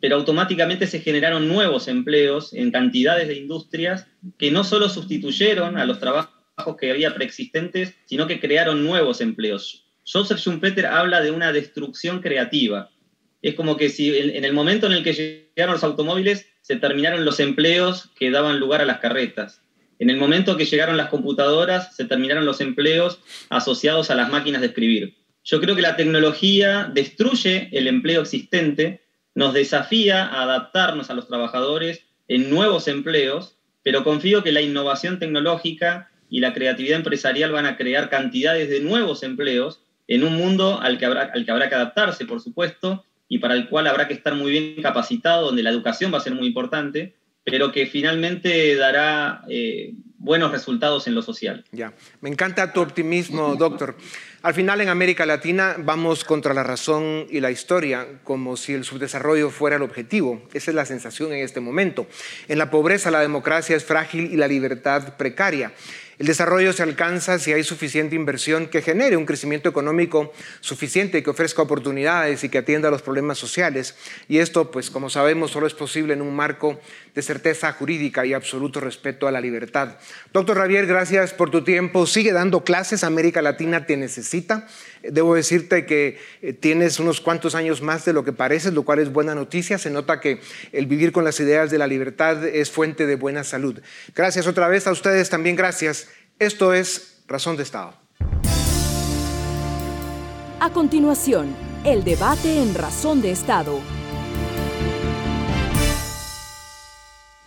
[0.00, 4.06] pero automáticamente se generaron nuevos empleos en cantidades de industrias
[4.38, 6.37] que no solo sustituyeron a los trabajos
[6.78, 9.86] que había preexistentes, sino que crearon nuevos empleos.
[10.10, 12.90] Joseph Schumpeter habla de una destrucción creativa.
[13.42, 15.12] Es como que si en el momento en el que
[15.54, 19.62] llegaron los automóviles se terminaron los empleos que daban lugar a las carretas.
[20.00, 24.60] En el momento que llegaron las computadoras se terminaron los empleos asociados a las máquinas
[24.60, 25.16] de escribir.
[25.44, 29.02] Yo creo que la tecnología destruye el empleo existente,
[29.34, 35.18] nos desafía a adaptarnos a los trabajadores en nuevos empleos, pero confío que la innovación
[35.18, 40.80] tecnológica y la creatividad empresarial van a crear cantidades de nuevos empleos en un mundo
[40.80, 44.08] al que habrá, al que, habrá que adaptarse, por supuesto, y para el cual habrá
[44.08, 47.14] que estar muy bien capacitado, donde la educación va a ser muy importante,
[47.44, 51.64] pero que finalmente dará eh, buenos resultados en lo social.
[51.72, 53.96] Ya, me encanta tu optimismo, doctor.
[54.42, 58.84] Al final en América Latina vamos contra la razón y la historia, como si el
[58.84, 60.42] subdesarrollo fuera el objetivo.
[60.52, 62.06] Esa es la sensación en este momento.
[62.48, 65.72] En la pobreza la democracia es frágil y la libertad precaria.
[66.18, 71.30] El desarrollo se alcanza si hay suficiente inversión que genere un crecimiento económico suficiente, que
[71.30, 73.94] ofrezca oportunidades y que atienda los problemas sociales.
[74.28, 76.80] Y esto, pues como sabemos, solo es posible en un marco
[77.14, 79.96] de certeza jurídica y absoluto respeto a la libertad.
[80.32, 82.04] Doctor Javier, gracias por tu tiempo.
[82.04, 83.04] Sigue dando clases.
[83.04, 84.66] América Latina te necesita.
[85.02, 88.98] Debo decirte que eh, tienes unos cuantos años más de lo que pareces, lo cual
[88.98, 89.78] es buena noticia.
[89.78, 90.40] Se nota que
[90.72, 93.80] el vivir con las ideas de la libertad es fuente de buena salud.
[94.14, 96.08] Gracias otra vez a ustedes también, gracias.
[96.38, 97.94] Esto es Razón de Estado.
[100.60, 103.80] A continuación, el debate en Razón de Estado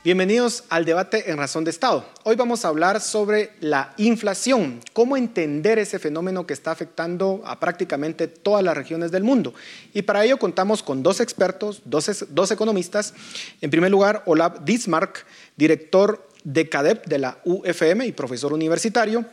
[0.03, 2.03] Bienvenidos al debate en Razón de Estado.
[2.23, 7.59] Hoy vamos a hablar sobre la inflación, cómo entender ese fenómeno que está afectando a
[7.59, 9.53] prácticamente todas las regiones del mundo.
[9.93, 13.13] Y para ello contamos con dos expertos, dos, economistas.
[13.61, 15.23] En primer lugar, Olaf Dismark,
[15.55, 19.23] director de CADEP de la UFM y profesor universitario,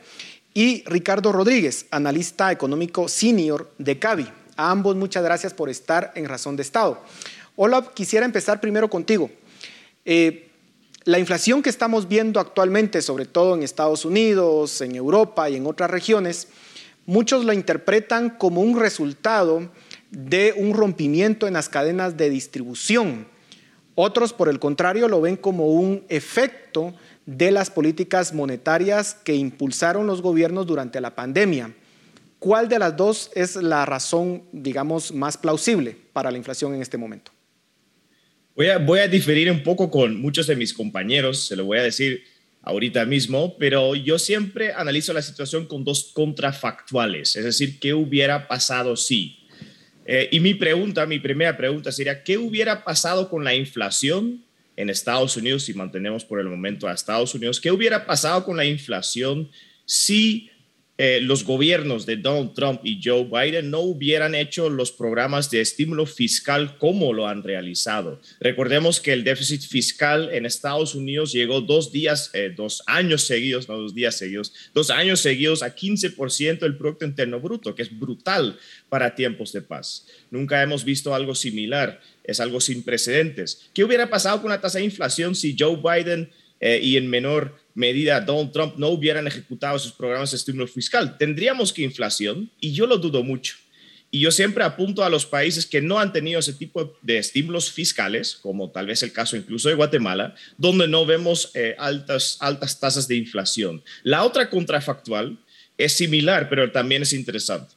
[0.52, 4.28] y Ricardo Rodríguez, analista económico senior de CAVI.
[4.59, 7.02] A ambos muchas gracias por estar en Razón de Estado.
[7.57, 9.31] Olaf, quisiera empezar primero contigo.
[10.04, 10.47] Eh,
[11.04, 15.66] la inflación que estamos viendo actualmente, sobre todo en Estados Unidos, en Europa y en
[15.66, 16.48] otras regiones,
[17.06, 19.70] muchos lo interpretan como un resultado
[20.11, 23.26] de un rompimiento en las cadenas de distribución.
[23.94, 26.94] Otros, por el contrario, lo ven como un efecto
[27.26, 31.74] de las políticas monetarias que impulsaron los gobiernos durante la pandemia.
[32.38, 36.96] ¿Cuál de las dos es la razón, digamos, más plausible para la inflación en este
[36.96, 37.32] momento?
[38.59, 41.85] Voy a, a diferir un poco con muchos de mis compañeros, se lo voy a
[41.85, 42.25] decir
[42.62, 48.49] ahorita mismo, pero yo siempre analizo la situación con dos contrafactuales, es decir, ¿qué hubiera
[48.49, 49.38] pasado si?
[50.07, 54.44] Eh, y mi pregunta, mi primera pregunta sería, ¿qué hubiera pasado con la inflación
[54.75, 57.61] en Estados Unidos, si mantenemos por el momento a Estados Unidos?
[57.61, 59.53] ¿Qué hubiera pasado con la inflación
[59.85, 60.51] si
[61.00, 65.61] eh, los gobiernos de Donald Trump y Joe Biden no hubieran hecho los programas de
[65.61, 68.20] estímulo fiscal como lo han realizado.
[68.40, 73.68] Recordemos que el déficit fiscal en Estados Unidos llegó dos días, eh, dos años seguidos,
[73.68, 77.96] no dos días seguidos, dos años seguidos a 15% del Producto Interno Bruto, que es
[77.96, 78.58] brutal
[78.88, 80.04] para tiempos de paz.
[80.32, 83.68] Nunca hemos visto algo similar, es algo sin precedentes.
[83.72, 86.28] ¿Qué hubiera pasado con la tasa de inflación si Joe Biden
[86.61, 91.16] eh, y en menor medida Donald Trump no hubieran ejecutado sus programas de estímulo fiscal.
[91.16, 93.57] Tendríamos que inflación y yo lo dudo mucho.
[94.11, 97.71] Y yo siempre apunto a los países que no han tenido ese tipo de estímulos
[97.71, 102.81] fiscales, como tal vez el caso incluso de Guatemala, donde no vemos eh, altas, altas
[102.81, 103.83] tasas de inflación.
[104.03, 105.38] La otra contrafactual
[105.77, 107.75] es similar, pero también es interesante.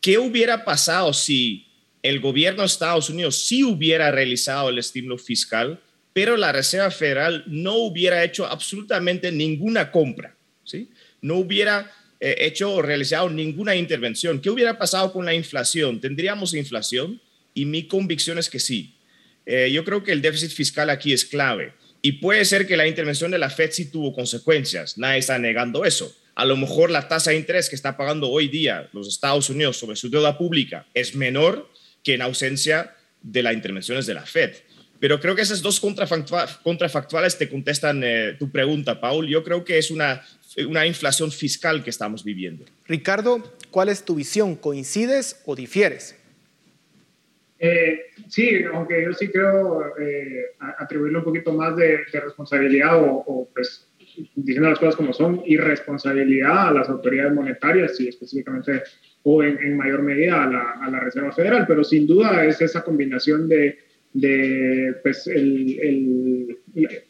[0.00, 1.66] ¿Qué hubiera pasado si
[2.00, 5.80] el gobierno de Estados Unidos sí hubiera realizado el estímulo fiscal
[6.16, 10.88] pero la Reserva Federal no hubiera hecho absolutamente ninguna compra, ¿sí?
[11.20, 14.40] No hubiera eh, hecho o realizado ninguna intervención.
[14.40, 16.00] ¿Qué hubiera pasado con la inflación?
[16.00, 17.20] ¿Tendríamos inflación?
[17.52, 18.94] Y mi convicción es que sí.
[19.44, 21.74] Eh, yo creo que el déficit fiscal aquí es clave.
[22.00, 24.96] Y puede ser que la intervención de la Fed sí tuvo consecuencias.
[24.96, 26.16] Nadie está negando eso.
[26.34, 29.76] A lo mejor la tasa de interés que está pagando hoy día los Estados Unidos
[29.76, 31.70] sobre su deuda pública es menor
[32.02, 34.54] que en ausencia de las intervenciones de la Fed.
[34.98, 39.26] Pero creo que esas dos contrafactuales te contestan eh, tu pregunta, Paul.
[39.28, 40.22] Yo creo que es una,
[40.66, 42.64] una inflación fiscal que estamos viviendo.
[42.86, 44.56] Ricardo, ¿cuál es tu visión?
[44.56, 46.16] ¿Coincides o difieres?
[47.58, 53.88] Eh, sí, aunque yo sí creo eh, atribuirle un poquito más de, responsabilidad o, pues
[54.34, 58.82] diciendo las cosas como son, irresponsabilidad a las autoridades monetarias y específicamente
[59.22, 62.82] o en, mayor medida a la, a la Reserva Federal, pero sin duda es esa
[62.82, 63.85] combinación de
[64.20, 66.58] de pues, el, el,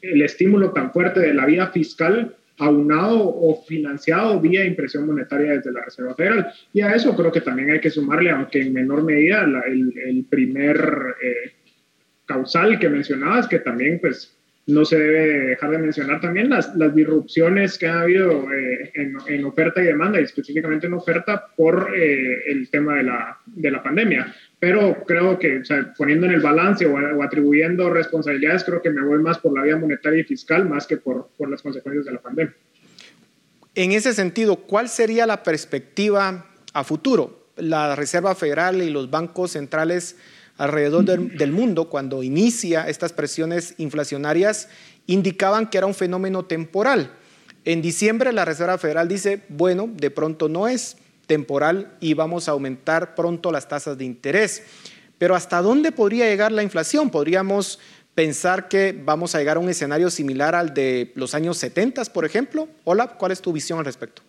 [0.02, 5.72] el, estímulo tan fuerte de la vía fiscal aunado o financiado vía impresión monetaria desde
[5.72, 6.52] la Reserva Federal.
[6.72, 10.24] Y a eso creo que también hay que sumarle, aunque en menor medida, el, el,
[10.24, 10.78] primer
[11.22, 11.52] eh,
[12.24, 16.92] causal que mencionabas, que también pues no se debe dejar de mencionar también las, las
[16.92, 21.92] disrupciones que ha habido eh, en, en, oferta y demanda, y específicamente en oferta por
[21.96, 25.62] eh, el tema de la, de la pandemia pero creo que
[25.96, 29.76] poniendo en el balance o, atribuyendo responsabilidades, creo que me voy más por la vía
[29.76, 32.54] monetaria y fiscal más que por, por las consecuencias de la pandemia.
[33.74, 37.50] En ese sentido, ¿cuál sería la perspectiva a futuro?
[37.56, 40.16] La Reserva Federal y los bancos centrales
[40.56, 44.68] alrededor del, mundo, cuando inicia estas presiones inflacionarias,
[45.06, 47.12] indicaban que era un fenómeno temporal.
[47.64, 52.52] En diciembre la Reserva Federal dice, bueno, de pronto no es, temporal y vamos a
[52.52, 54.62] aumentar pronto las tasas de interés.
[55.18, 57.10] Pero ¿hasta dónde podría llegar la inflación?
[57.10, 57.78] Podríamos
[58.14, 62.24] pensar que vamos a llegar a un escenario similar al de los años 70, por
[62.24, 62.68] ejemplo.
[62.84, 64.22] Hola, ¿cuál es tu visión al respecto?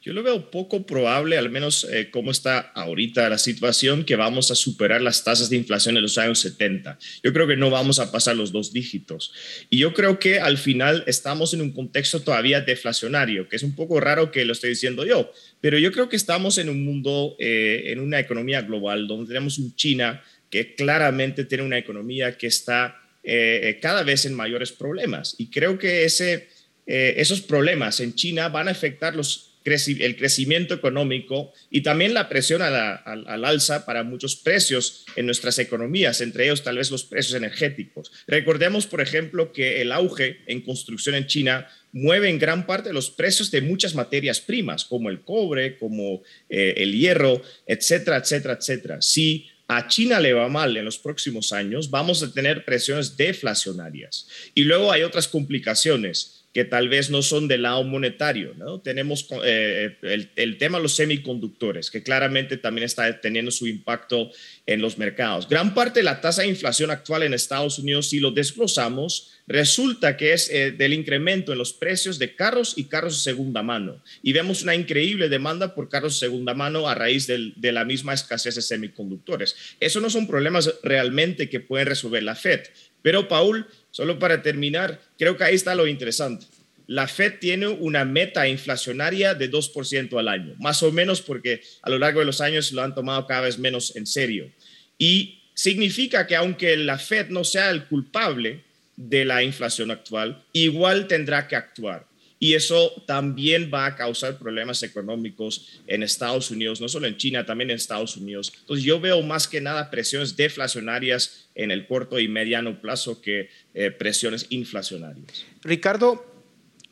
[0.00, 4.52] Yo lo veo poco probable, al menos eh, como está ahorita la situación, que vamos
[4.52, 6.96] a superar las tasas de inflación de los años 70.
[7.24, 9.32] Yo creo que no vamos a pasar los dos dígitos.
[9.70, 13.74] Y yo creo que al final estamos en un contexto todavía deflacionario, que es un
[13.74, 17.34] poco raro que lo esté diciendo yo, pero yo creo que estamos en un mundo,
[17.40, 22.46] eh, en una economía global, donde tenemos un China que claramente tiene una economía que
[22.46, 25.34] está eh, cada vez en mayores problemas.
[25.38, 26.48] Y creo que ese,
[26.86, 32.62] esos problemas en China van a afectar los el crecimiento económico y también la presión
[32.62, 38.10] al alza para muchos precios en nuestras economías, entre ellos tal vez los precios energéticos.
[38.26, 43.10] Recordemos, por ejemplo, que el auge en construcción en China mueve en gran parte los
[43.10, 49.02] precios de muchas materias primas, como el cobre, como eh, el hierro, etcétera, etcétera, etcétera.
[49.02, 54.26] Si a China le va mal en los próximos años, vamos a tener presiones deflacionarias.
[54.54, 58.52] Y luego hay otras complicaciones que tal vez no son del lado monetario.
[58.56, 58.80] ¿no?
[58.80, 59.96] Tenemos eh,
[60.34, 64.32] el, tema de los semiconductores, que claramente también está teniendo su impacto
[64.66, 65.48] en los mercados.
[65.48, 70.16] Gran parte de la tasa de inflación actual en Estados Unidos, si lo desglosamos, resulta
[70.16, 74.02] que es eh, del incremento en los precios de carros y carros de segunda mano.
[74.20, 78.14] Y vemos una increíble demanda por carros de segunda mano a raíz de la misma
[78.14, 79.54] escasez de semiconductores.
[79.78, 82.62] Eso no son problemas realmente que pueden resolver la Fed.
[83.00, 86.46] Pero, Paul, Solo para terminar, creo que ahí está lo interesante.
[86.86, 91.90] la Fed tiene una meta inflacionaria de 2% al año, más o menos porque a
[91.90, 94.50] lo largo de los años lo han tomado cada vez menos en serio.
[94.96, 98.64] Y significa que aunque la Fed no sea el culpable
[98.96, 102.07] de la inflación actual, igual tendrá que actuar.
[102.40, 107.44] Y eso también va a causar problemas económicos en Estados Unidos, no solo en China,
[107.44, 108.52] también en Estados Unidos.
[108.60, 113.48] Entonces yo veo más que nada presiones deflacionarias en el corto y mediano plazo que
[113.74, 115.44] eh, presiones inflacionarias.
[115.62, 116.24] Ricardo,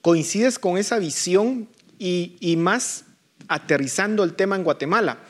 [0.01, 1.69] ¿coincides con esa visión
[1.99, 3.05] y, y más
[3.47, 5.21] aterrizando el tema en Guatemala?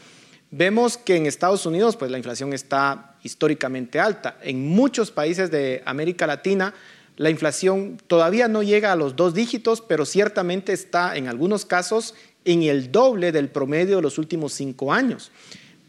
[0.51, 4.39] Vemos que en Estados Unidos pues la inflación está históricamente alta.
[4.43, 6.73] En muchos países de América Latina
[7.17, 12.15] la inflación todavía no llega a los dos dígitos, pero ciertamente está en algunos casos
[12.45, 15.33] en el doble del promedio de los últimos cinco años.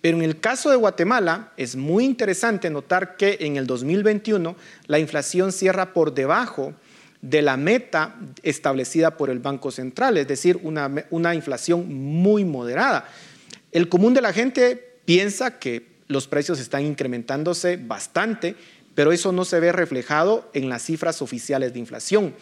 [0.01, 4.55] Pero en el caso de Guatemala es muy interesante notar que en el 2021
[4.87, 6.73] la inflación cierra por debajo
[7.21, 13.09] de la meta establecida por el Banco Central, es decir, una, una inflación muy moderada.
[13.71, 18.55] El común de la gente piensa que los precios están incrementándose bastante,
[18.97, 22.33] pero eso no se ve reflejado en las cifras oficiales de inflación.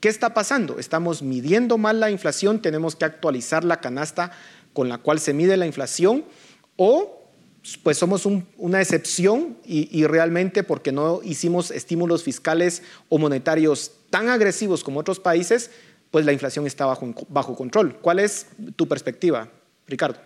[0.00, 0.80] ¿Qué está pasando?
[0.80, 4.32] Estamos midiendo mal la inflación, tenemos que actualizar la canasta
[4.72, 6.24] con la cual se mide la inflación
[6.74, 7.30] o
[7.84, 14.82] pues somos una excepción y, realmente porque no hicimos estímulos fiscales o monetarios tan agresivos
[14.82, 15.70] como otros países,
[16.10, 17.98] pues la inflación está bajo, bajo control.
[18.00, 19.48] ¿Cuál es tu perspectiva,
[19.86, 20.18] Ricardo?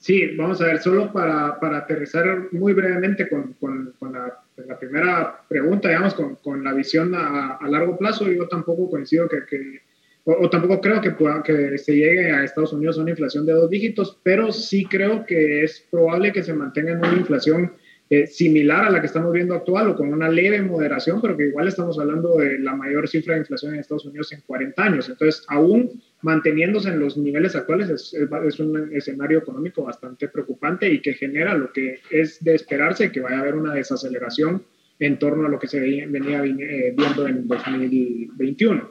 [0.00, 5.44] Sí, vamos a ver, solo para, para aterrizar muy brevemente con, con, la, la, primera
[5.48, 9.80] pregunta, digamos, con, con la visión a, largo plazo, yo tampoco coincido que, que
[10.24, 13.54] o, tampoco creo que, pueda, que se llegue a Estados Unidos a una inflación de
[13.54, 17.72] dos dígitos, pero sí creo que es probable que se mantenga en una inflación
[18.12, 21.46] eh, similar a la que estamos viendo actual o con una leve moderación, pero que
[21.46, 25.08] igual estamos hablando de la mayor cifra de inflación en Estados Unidos en 40 años.
[25.08, 31.00] Entonces, aún manteniéndose en los niveles actuales es, es, un escenario económico bastante preocupante y
[31.00, 34.62] que genera lo que es de esperarse que vaya a haber una desaceleración
[34.98, 38.90] en torno a lo que se venía eh, viendo en 2021.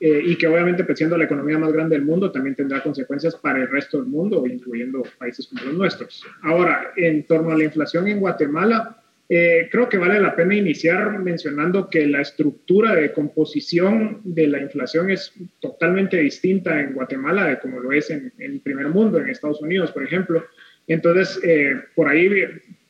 [0.00, 3.34] Eh, y que obviamente, pues, siendo la economía más grande del mundo, también tendrá consecuencias
[3.34, 6.24] para el resto del mundo, incluyendo países como los nuestros.
[6.42, 11.18] Ahora, en torno a la inflación en Guatemala, eh, creo que vale la pena iniciar
[11.18, 17.58] mencionando que la estructura de composición de la inflación es totalmente distinta en Guatemala de
[17.58, 20.46] como lo es en, el primer mundo, en Estados Unidos, por ejemplo.
[20.86, 22.30] Entonces, eh, por ahí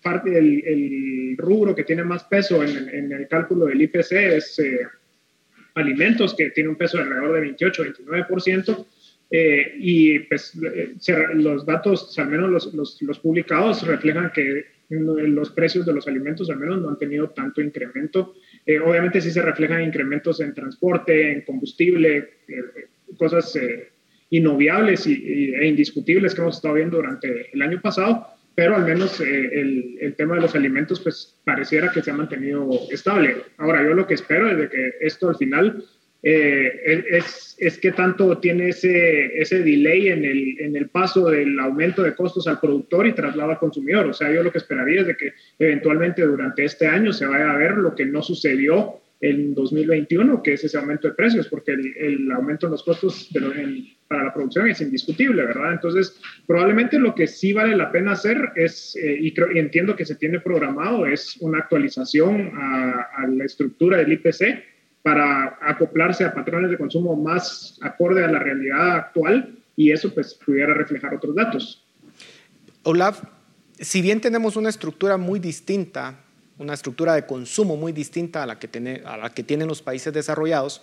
[0.00, 4.60] parte del el rubro que tiene más peso en, en, el cálculo del IPC es
[5.78, 8.86] alimentos, que tiene un peso de alrededor de 28, 29%.
[9.30, 10.94] Eh, y pues eh,
[11.34, 16.48] los datos, al menos los, los, los, publicados, reflejan que los precios de los alimentos
[16.48, 18.34] al menos no han tenido tanto incremento.
[18.64, 22.30] Eh, obviamente sí se reflejan incrementos en transporte, en combustible,
[23.18, 23.58] cosas
[24.30, 28.26] inobviables y, e indiscutibles que hemos estado viendo durante el año pasado,
[28.58, 32.14] pero al menos eh, el, el, tema de los alimentos pues pareciera que se ha
[32.14, 33.36] mantenido estable.
[33.56, 35.84] Ahora, yo lo que espero es de que esto al final
[36.24, 41.56] eh, es, es que tanto tiene ese, ese delay en el, en el paso del
[41.60, 44.06] aumento de costos al productor y traslado al consumidor.
[44.06, 47.52] O sea, yo lo que esperaría es de que eventualmente durante este año se vaya
[47.52, 51.72] a ver lo que no sucedió en 2021, que es ese aumento de precios, porque
[51.72, 53.28] el, aumento en los costos
[54.06, 55.72] para la producción es indiscutible, ¿verdad?
[55.72, 59.96] Entonces, probablemente lo que sí vale la pena hacer es, eh, y, creo, y entiendo
[59.96, 64.62] que se tiene programado, es una actualización a, a, la estructura del IPC
[65.02, 70.34] para acoplarse a patrones de consumo más acorde a la realidad actual y eso pues
[70.34, 71.86] pudiera reflejar otros datos.
[72.82, 73.22] Olaf,
[73.78, 76.24] si bien tenemos una estructura muy distinta
[76.58, 79.82] una estructura de consumo muy distinta a la que, tiene, a la que tienen los
[79.82, 80.82] países desarrollados,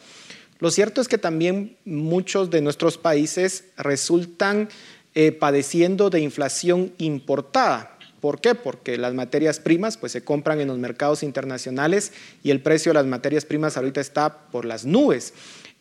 [0.60, 4.70] lo cierto es que también muchos de nuestros países resultan
[5.14, 7.98] eh, padeciendo de inflación importada.
[8.22, 8.56] ¿Por qué?
[8.56, 12.96] Porque las materias primas pues, se compran en los mercados internacionales y el precio de
[12.96, 15.34] las materias primas ahorita está por las nubes.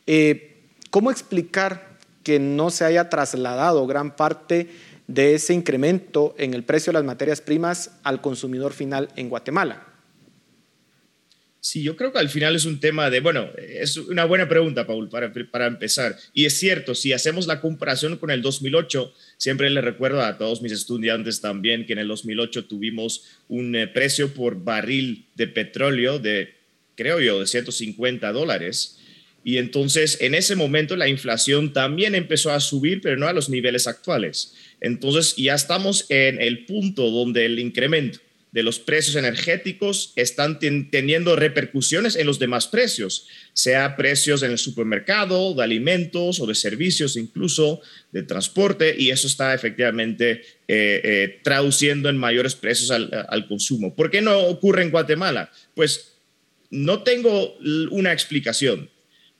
[0.07, 0.57] Eh,
[0.91, 4.71] ¿Cómo explicar que no se haya trasladado gran parte
[5.07, 9.95] de ese incremento en el precio de las materias primas al consumidor final en Guatemala?
[11.65, 14.87] Sí, yo creo que al final es un tema de, bueno, es una buena pregunta,
[14.87, 16.15] Paul, para, para, empezar.
[16.35, 20.61] Y es cierto, si hacemos la comparación con el 2008, siempre le recuerdo a todos
[20.61, 26.19] mis estudiantes también que en el 2008 tuvimos un eh, precio por barril de petróleo
[26.19, 26.55] de,
[26.97, 28.99] creo yo, de 150 dólares.
[29.45, 33.51] Y entonces en ese momento la inflación también empezó a subir, pero no a los
[33.51, 34.55] niveles actuales.
[34.81, 38.19] Entonces ya estamos en el punto donde el incremento
[38.55, 44.59] de los precios energéticos están teniendo repercusiones en los demás precios, sea precios en el
[44.59, 47.81] supermercado, de alimentos o de servicios, incluso
[48.13, 53.97] de transporte, y eso está efectivamente eh, eh, traduciendo en mayores precios al, consumo.
[53.97, 55.51] ¿Por qué no ocurre en Guatemala?
[55.75, 56.13] Pues
[56.71, 57.57] no tengo
[57.91, 58.89] una explicación,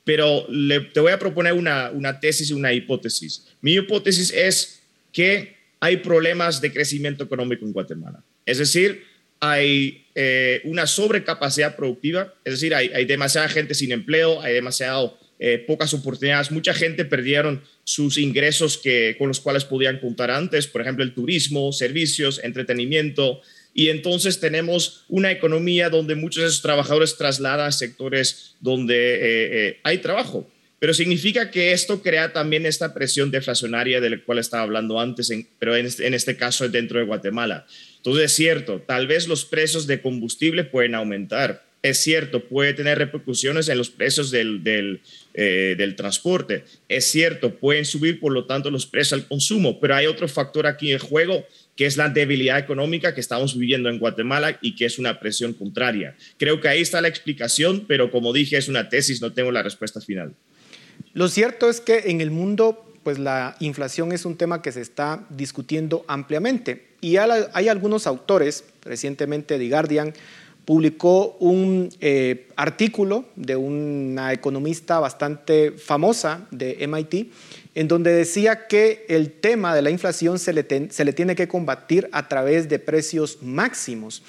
[0.05, 0.47] pero
[0.93, 3.47] te voy a proponer una, una tesis y una hipótesis.
[3.59, 8.23] Mi hipótesis es que hay problemas de crecimiento económico en Guatemala.
[8.45, 9.03] Es decir,
[9.39, 15.63] hay eh, una sobrecapacidad productiva, es decir, hay, demasiada gente sin empleo, hay demasiado eh,
[15.67, 16.51] pocas oportunidades.
[16.51, 21.13] Mucha gente perdieron sus ingresos que, con los cuales podían contar antes, por ejemplo, el
[21.13, 23.41] turismo, servicios, entretenimiento.
[23.77, 28.95] Y entonces tenemos una economía donde muchos de esos trabajadores trasladan a sectores donde
[29.67, 30.49] eh, hay trabajo.
[30.79, 35.29] Pero significa que esto crea también esta presión deflacionaria de la cual estaba hablando antes,
[35.59, 37.67] pero en este, en este caso dentro de Guatemala.
[37.97, 41.65] Entonces es cierto, tal vez los precios de combustible pueden aumentar.
[41.81, 45.01] Es cierto, puede tener repercusiones en los precios del, del,
[45.35, 46.63] eh, del, transporte.
[46.89, 49.79] Es cierto, pueden subir, por lo tanto, los precios al consumo.
[49.79, 51.45] Pero hay otro factor aquí en juego,
[51.75, 55.53] que es la debilidad económica que estamos viviendo en Guatemala y que es una presión
[55.53, 56.15] contraria.
[56.37, 59.63] Creo que ahí está la explicación, pero como dije, es una tesis, no tengo la
[59.63, 60.33] respuesta final.
[61.13, 64.81] Lo cierto es que en el mundo pues la inflación es un tema que se
[64.81, 66.87] está discutiendo ampliamente.
[67.01, 70.13] Y hay algunos autores, recientemente The Guardian
[70.65, 77.31] publicó un eh, artículo de una economista bastante famosa de MIT,
[77.75, 81.49] en donde decía que el tema de la inflación se le, se le tiene que
[81.49, 84.23] combatir a través de precios máximos.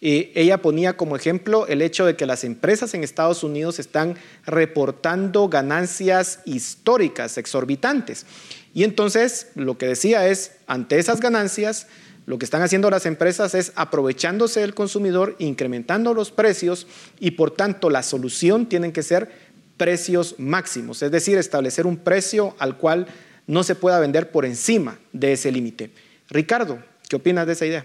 [0.00, 5.48] ella ponía como ejemplo el hecho de que las empresas en Estados Unidos están reportando
[5.48, 8.24] ganancias históricas exorbitantes.
[8.72, 11.88] Y entonces lo que decía es, ante esas ganancias,
[12.24, 16.86] lo que están haciendo las empresas es aprovechándose del consumidor, incrementando los precios
[17.18, 19.41] y por tanto la solución tienen que ser
[19.76, 23.06] precios máximos, es decir, establecer un precio al cual
[23.46, 25.90] no se pueda vender por encima de ese límite.
[26.30, 27.84] Ricardo, ¿qué opinas de esa idea?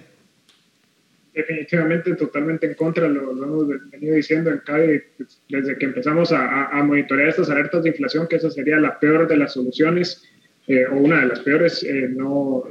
[1.33, 6.65] Definitivamente, totalmente en contra, lo, hemos venido diciendo en CADE pues, desde que empezamos a,
[6.67, 10.23] a monitorear estas alertas de inflación, que esa sería la peor de las soluciones
[10.69, 12.63] eh, o una de las peores, eh, no,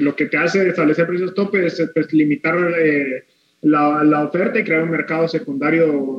[0.00, 3.24] lo, que te hace establecer precios tope es pues, limitar eh,
[3.62, 6.18] la, la, oferta y crear un mercado secundario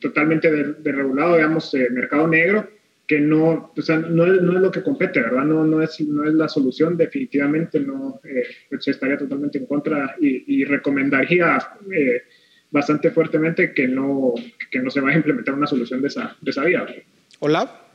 [0.00, 2.68] totalmente desregulado, digamos, mercado negro,
[3.06, 5.44] que no, o sea, no, es, no, es, lo que compete, ¿verdad?
[5.44, 10.64] No, no, es, no es la solución, definitivamente no, pues estaría totalmente en contra y,
[10.64, 11.58] recomendaría
[12.70, 14.34] bastante fuertemente que no,
[14.70, 16.86] que no se vaya a implementar una solución de esa, de esa vía.
[17.40, 17.89] Hola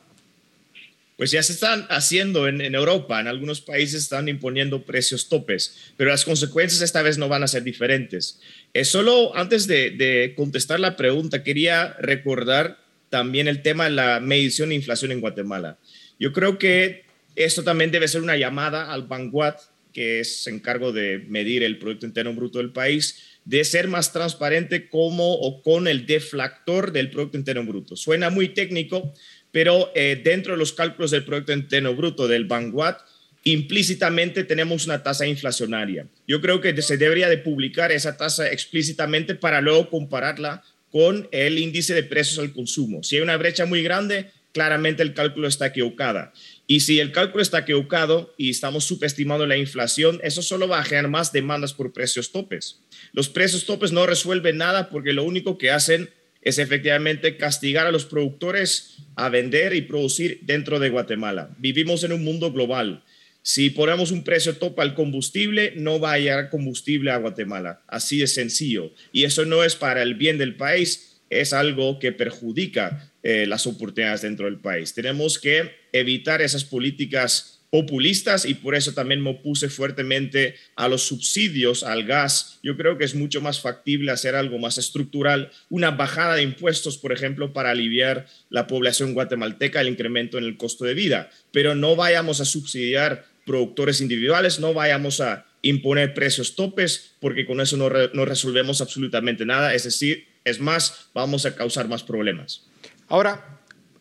[1.18, 6.10] pues ya se están haciendo en, Europa, en algunos países están imponiendo precios topes, pero
[6.10, 8.40] las consecuencias esta vez no van a ser diferentes.
[8.74, 14.70] Eh, solo antes de, contestar la pregunta, quería recordar también el tema de la medición
[14.70, 15.78] de inflación en Guatemala.
[16.20, 17.06] Yo creo que
[17.36, 19.60] esto también debe ser una llamada al Banguat,
[19.94, 24.90] que es encargo de medir el Producto Interno Bruto del país, de ser más transparente
[24.90, 27.96] como o con el deflactor del Producto Interno Bruto.
[27.96, 29.14] Suena muy técnico,
[29.56, 32.98] pero eh, dentro de los cálculos del Producto Interno Bruto del Vanguard,
[33.46, 36.10] implícitamente tenemos una tasa inflacionaria.
[36.28, 41.58] Yo creo que se debería de publicar esa tasa explícitamente para luego compararla con el
[41.58, 43.02] índice de precios al consumo.
[43.02, 46.34] Si hay una brecha muy grande, claramente el cálculo está equivocado.
[46.68, 50.84] Y si el cálculo está equivocado y estamos subestimando la inflación, eso solo va a
[50.84, 52.82] generar más demandas por precios topes.
[53.14, 56.10] Los precios topes no resuelven nada porque lo único que hacen
[56.46, 61.50] es efectivamente castigar a los productores a vender y producir dentro de Guatemala.
[61.58, 63.04] Vivimos en un mundo global.
[63.42, 67.82] Si ponemos un precio top al combustible, no va a llegar combustible a Guatemala.
[67.88, 68.94] Así de sencillo.
[69.12, 73.66] Y eso no es para el bien del país, es algo que perjudica eh, las
[73.66, 74.94] oportunidades dentro del país.
[74.94, 81.02] Tenemos que evitar esas políticas populistas y por eso también me opuse fuertemente a los
[81.02, 82.58] subsidios al gas.
[82.64, 86.98] Yo creo que es mucho más factible hacer algo más estructural, una bajada de impuestos,
[86.98, 91.76] por ejemplo, para aliviar la población guatemalteca el incremento en el costo de vida, pero
[91.76, 97.76] no vayamos a subsidiar productores individuales, no vayamos a imponer precios topes, porque con eso
[97.76, 102.64] no, no resolvemos absolutamente nada, es decir, es más, vamos a causar más problemas.
[103.10, 103.55] Ahora,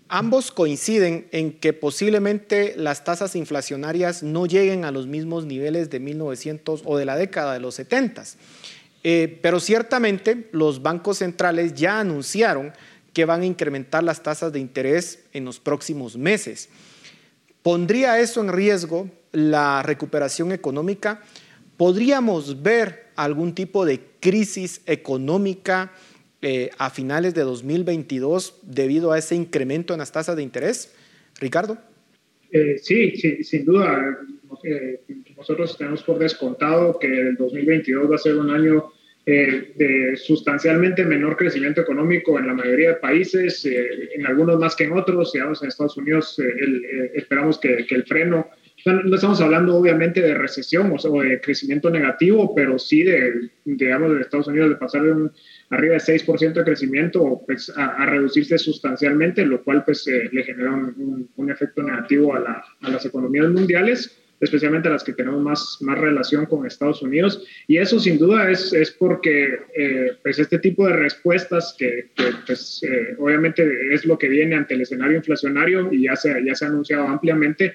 [0.09, 6.01] Ambos coinciden en que posiblemente las tasas inflacionarias no lleguen a los mismos niveles de
[6.01, 8.25] 1900 o de la década de los 70.
[9.03, 12.73] Eh, pero ciertamente los bancos centrales ya anunciaron
[13.13, 16.69] que van a incrementar las tasas de interés en los próximos meses.
[17.63, 21.23] ¿Pondría eso en riesgo la recuperación económica?
[21.77, 25.93] ¿podríamos ver algún tipo de crisis económica
[26.47, 30.95] eh, a finales de 2022 debido a ese incremento en las tasas de interés?
[31.41, 31.79] Ricardo.
[32.51, 34.19] Eh, sí, sin duda.
[34.63, 35.01] Eh,
[35.37, 38.93] nosotros tenemos por descontado que el 2022 va a ser un año
[39.25, 44.93] de sustancialmente menor crecimiento económico en la mayoría de países, en algunos más que en
[44.93, 46.39] otros, digamos en Estados Unidos
[47.15, 48.51] esperamos que, el freno,
[48.85, 54.21] no estamos hablando obviamente de recesión o, de crecimiento negativo, pero sí de, digamos, de
[54.21, 55.33] Estados Unidos de pasar de un,
[55.71, 61.29] arriba de 6% de crecimiento pues, a, reducirse sustancialmente, lo cual pues le genera un,
[61.37, 66.47] un, efecto negativo a, a las economías mundiales especialmente las que tenemos más, más relación
[66.47, 67.45] con Estados Unidos.
[67.67, 72.11] Y eso sin duda es, es porque eh, pues este tipo de respuestas que,
[72.47, 76.55] pues, eh, obviamente es lo que viene ante el escenario inflacionario y ya se, ya
[76.55, 77.75] se ha anunciado ampliamente,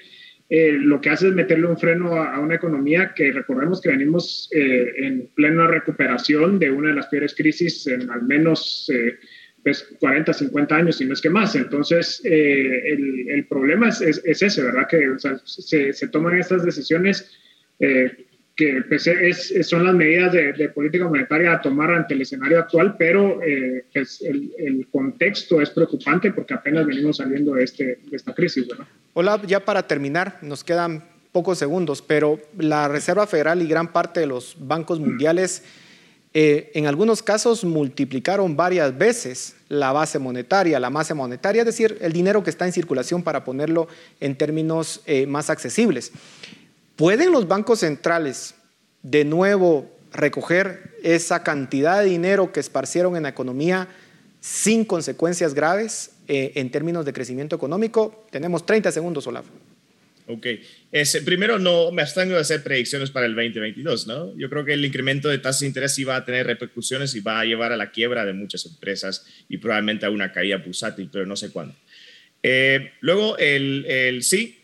[0.50, 4.48] eh, lo que hace es meterle un freno a, una economía que recordemos que venimos
[4.52, 8.90] en plena recuperación de una de las peores crisis en al menos
[9.62, 11.54] pues 40, 50 años, si no es que más.
[11.54, 14.86] Entonces, eh, el, el, problema es, es, ese, ¿verdad?
[14.88, 17.30] Que se, se, toman estas decisiones
[17.78, 18.26] eh,
[18.60, 22.58] que pues, es, son las medidas de, de, política monetaria a tomar ante el escenario
[22.58, 27.84] actual, pero eh, pues, el, el, contexto es preocupante porque apenas venimos saliendo de, este,
[27.84, 28.84] de esta crisis, ¿verdad?
[29.14, 31.02] Hola, ya para terminar, nos quedan
[31.32, 35.64] pocos segundos, pero la Reserva Federal y gran parte de los bancos mundiales...
[36.32, 41.98] Eh, en algunos casos multiplicaron varias veces la base monetaria, la masa monetaria, es decir,
[42.00, 43.88] el dinero que está en circulación para ponerlo
[44.20, 46.12] en términos eh, más accesibles.
[47.00, 48.54] ¿Pueden los bancos centrales
[49.02, 53.88] de nuevo recoger esa cantidad de dinero que esparcieron en la economía
[54.40, 58.26] sin consecuencias graves eh, en términos de crecimiento económico?
[58.30, 59.46] Tenemos 30 segundos, Olaf.
[60.26, 60.46] Ok.
[61.24, 64.36] primero, no me abstengo de hacer predicciones para el 2022, ¿no?
[64.36, 67.20] Yo creo que el incremento de tasas de interés sí va a tener repercusiones y
[67.20, 71.08] va a llevar a la quiebra de muchas empresas y probablemente a una caída bursátil,
[71.10, 71.74] pero no sé cuándo.
[72.42, 74.59] Eh, luego, el, sí,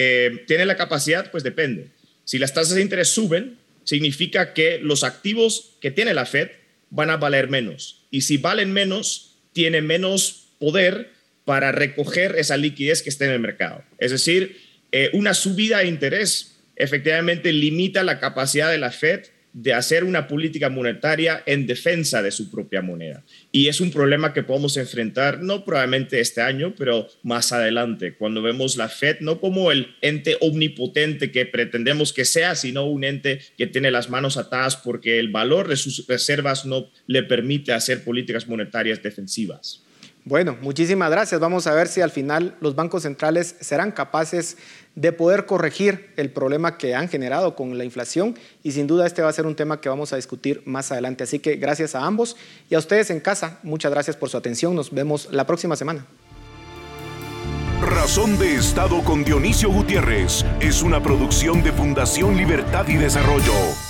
[0.00, 1.88] eh, tiene la capacidad, pues depende.
[2.22, 6.50] Si las tasas de interés suben, significa que los activos que tiene la Fed
[6.90, 8.06] van a valer menos.
[8.12, 11.10] Y si valen menos, tiene menos poder
[11.44, 13.82] para recoger esa liquidez que está en el mercado.
[13.98, 14.60] Es decir,
[14.92, 19.24] eh, una subida de interés efectivamente limita la capacidad de la Fed
[19.60, 23.24] de hacer una política monetaria en defensa de su propia moneda.
[23.50, 28.40] Y es un problema que podemos enfrentar no probablemente este año, pero más adelante, cuando
[28.40, 33.40] vemos la Fed no como el ente omnipotente que pretendemos que sea, sino un ente
[33.56, 38.04] que tiene las manos atadas porque el valor de sus reservas no le permite hacer
[38.04, 39.82] políticas monetarias defensivas.
[40.28, 41.40] Bueno, muchísimas gracias.
[41.40, 44.58] Vamos a ver si al final los bancos centrales serán capaces
[44.98, 49.22] de poder corregir el problema que han generado con la inflación y sin duda este
[49.22, 51.22] va a ser un tema que vamos a discutir más adelante.
[51.22, 52.36] Así que gracias a ambos
[52.68, 54.74] y a ustedes en casa, muchas gracias por su atención.
[54.74, 56.04] Nos vemos la próxima semana.
[57.80, 63.87] Razón de Estado con Dionisio Gutiérrez es una producción de Fundación Libertad y Desarrollo.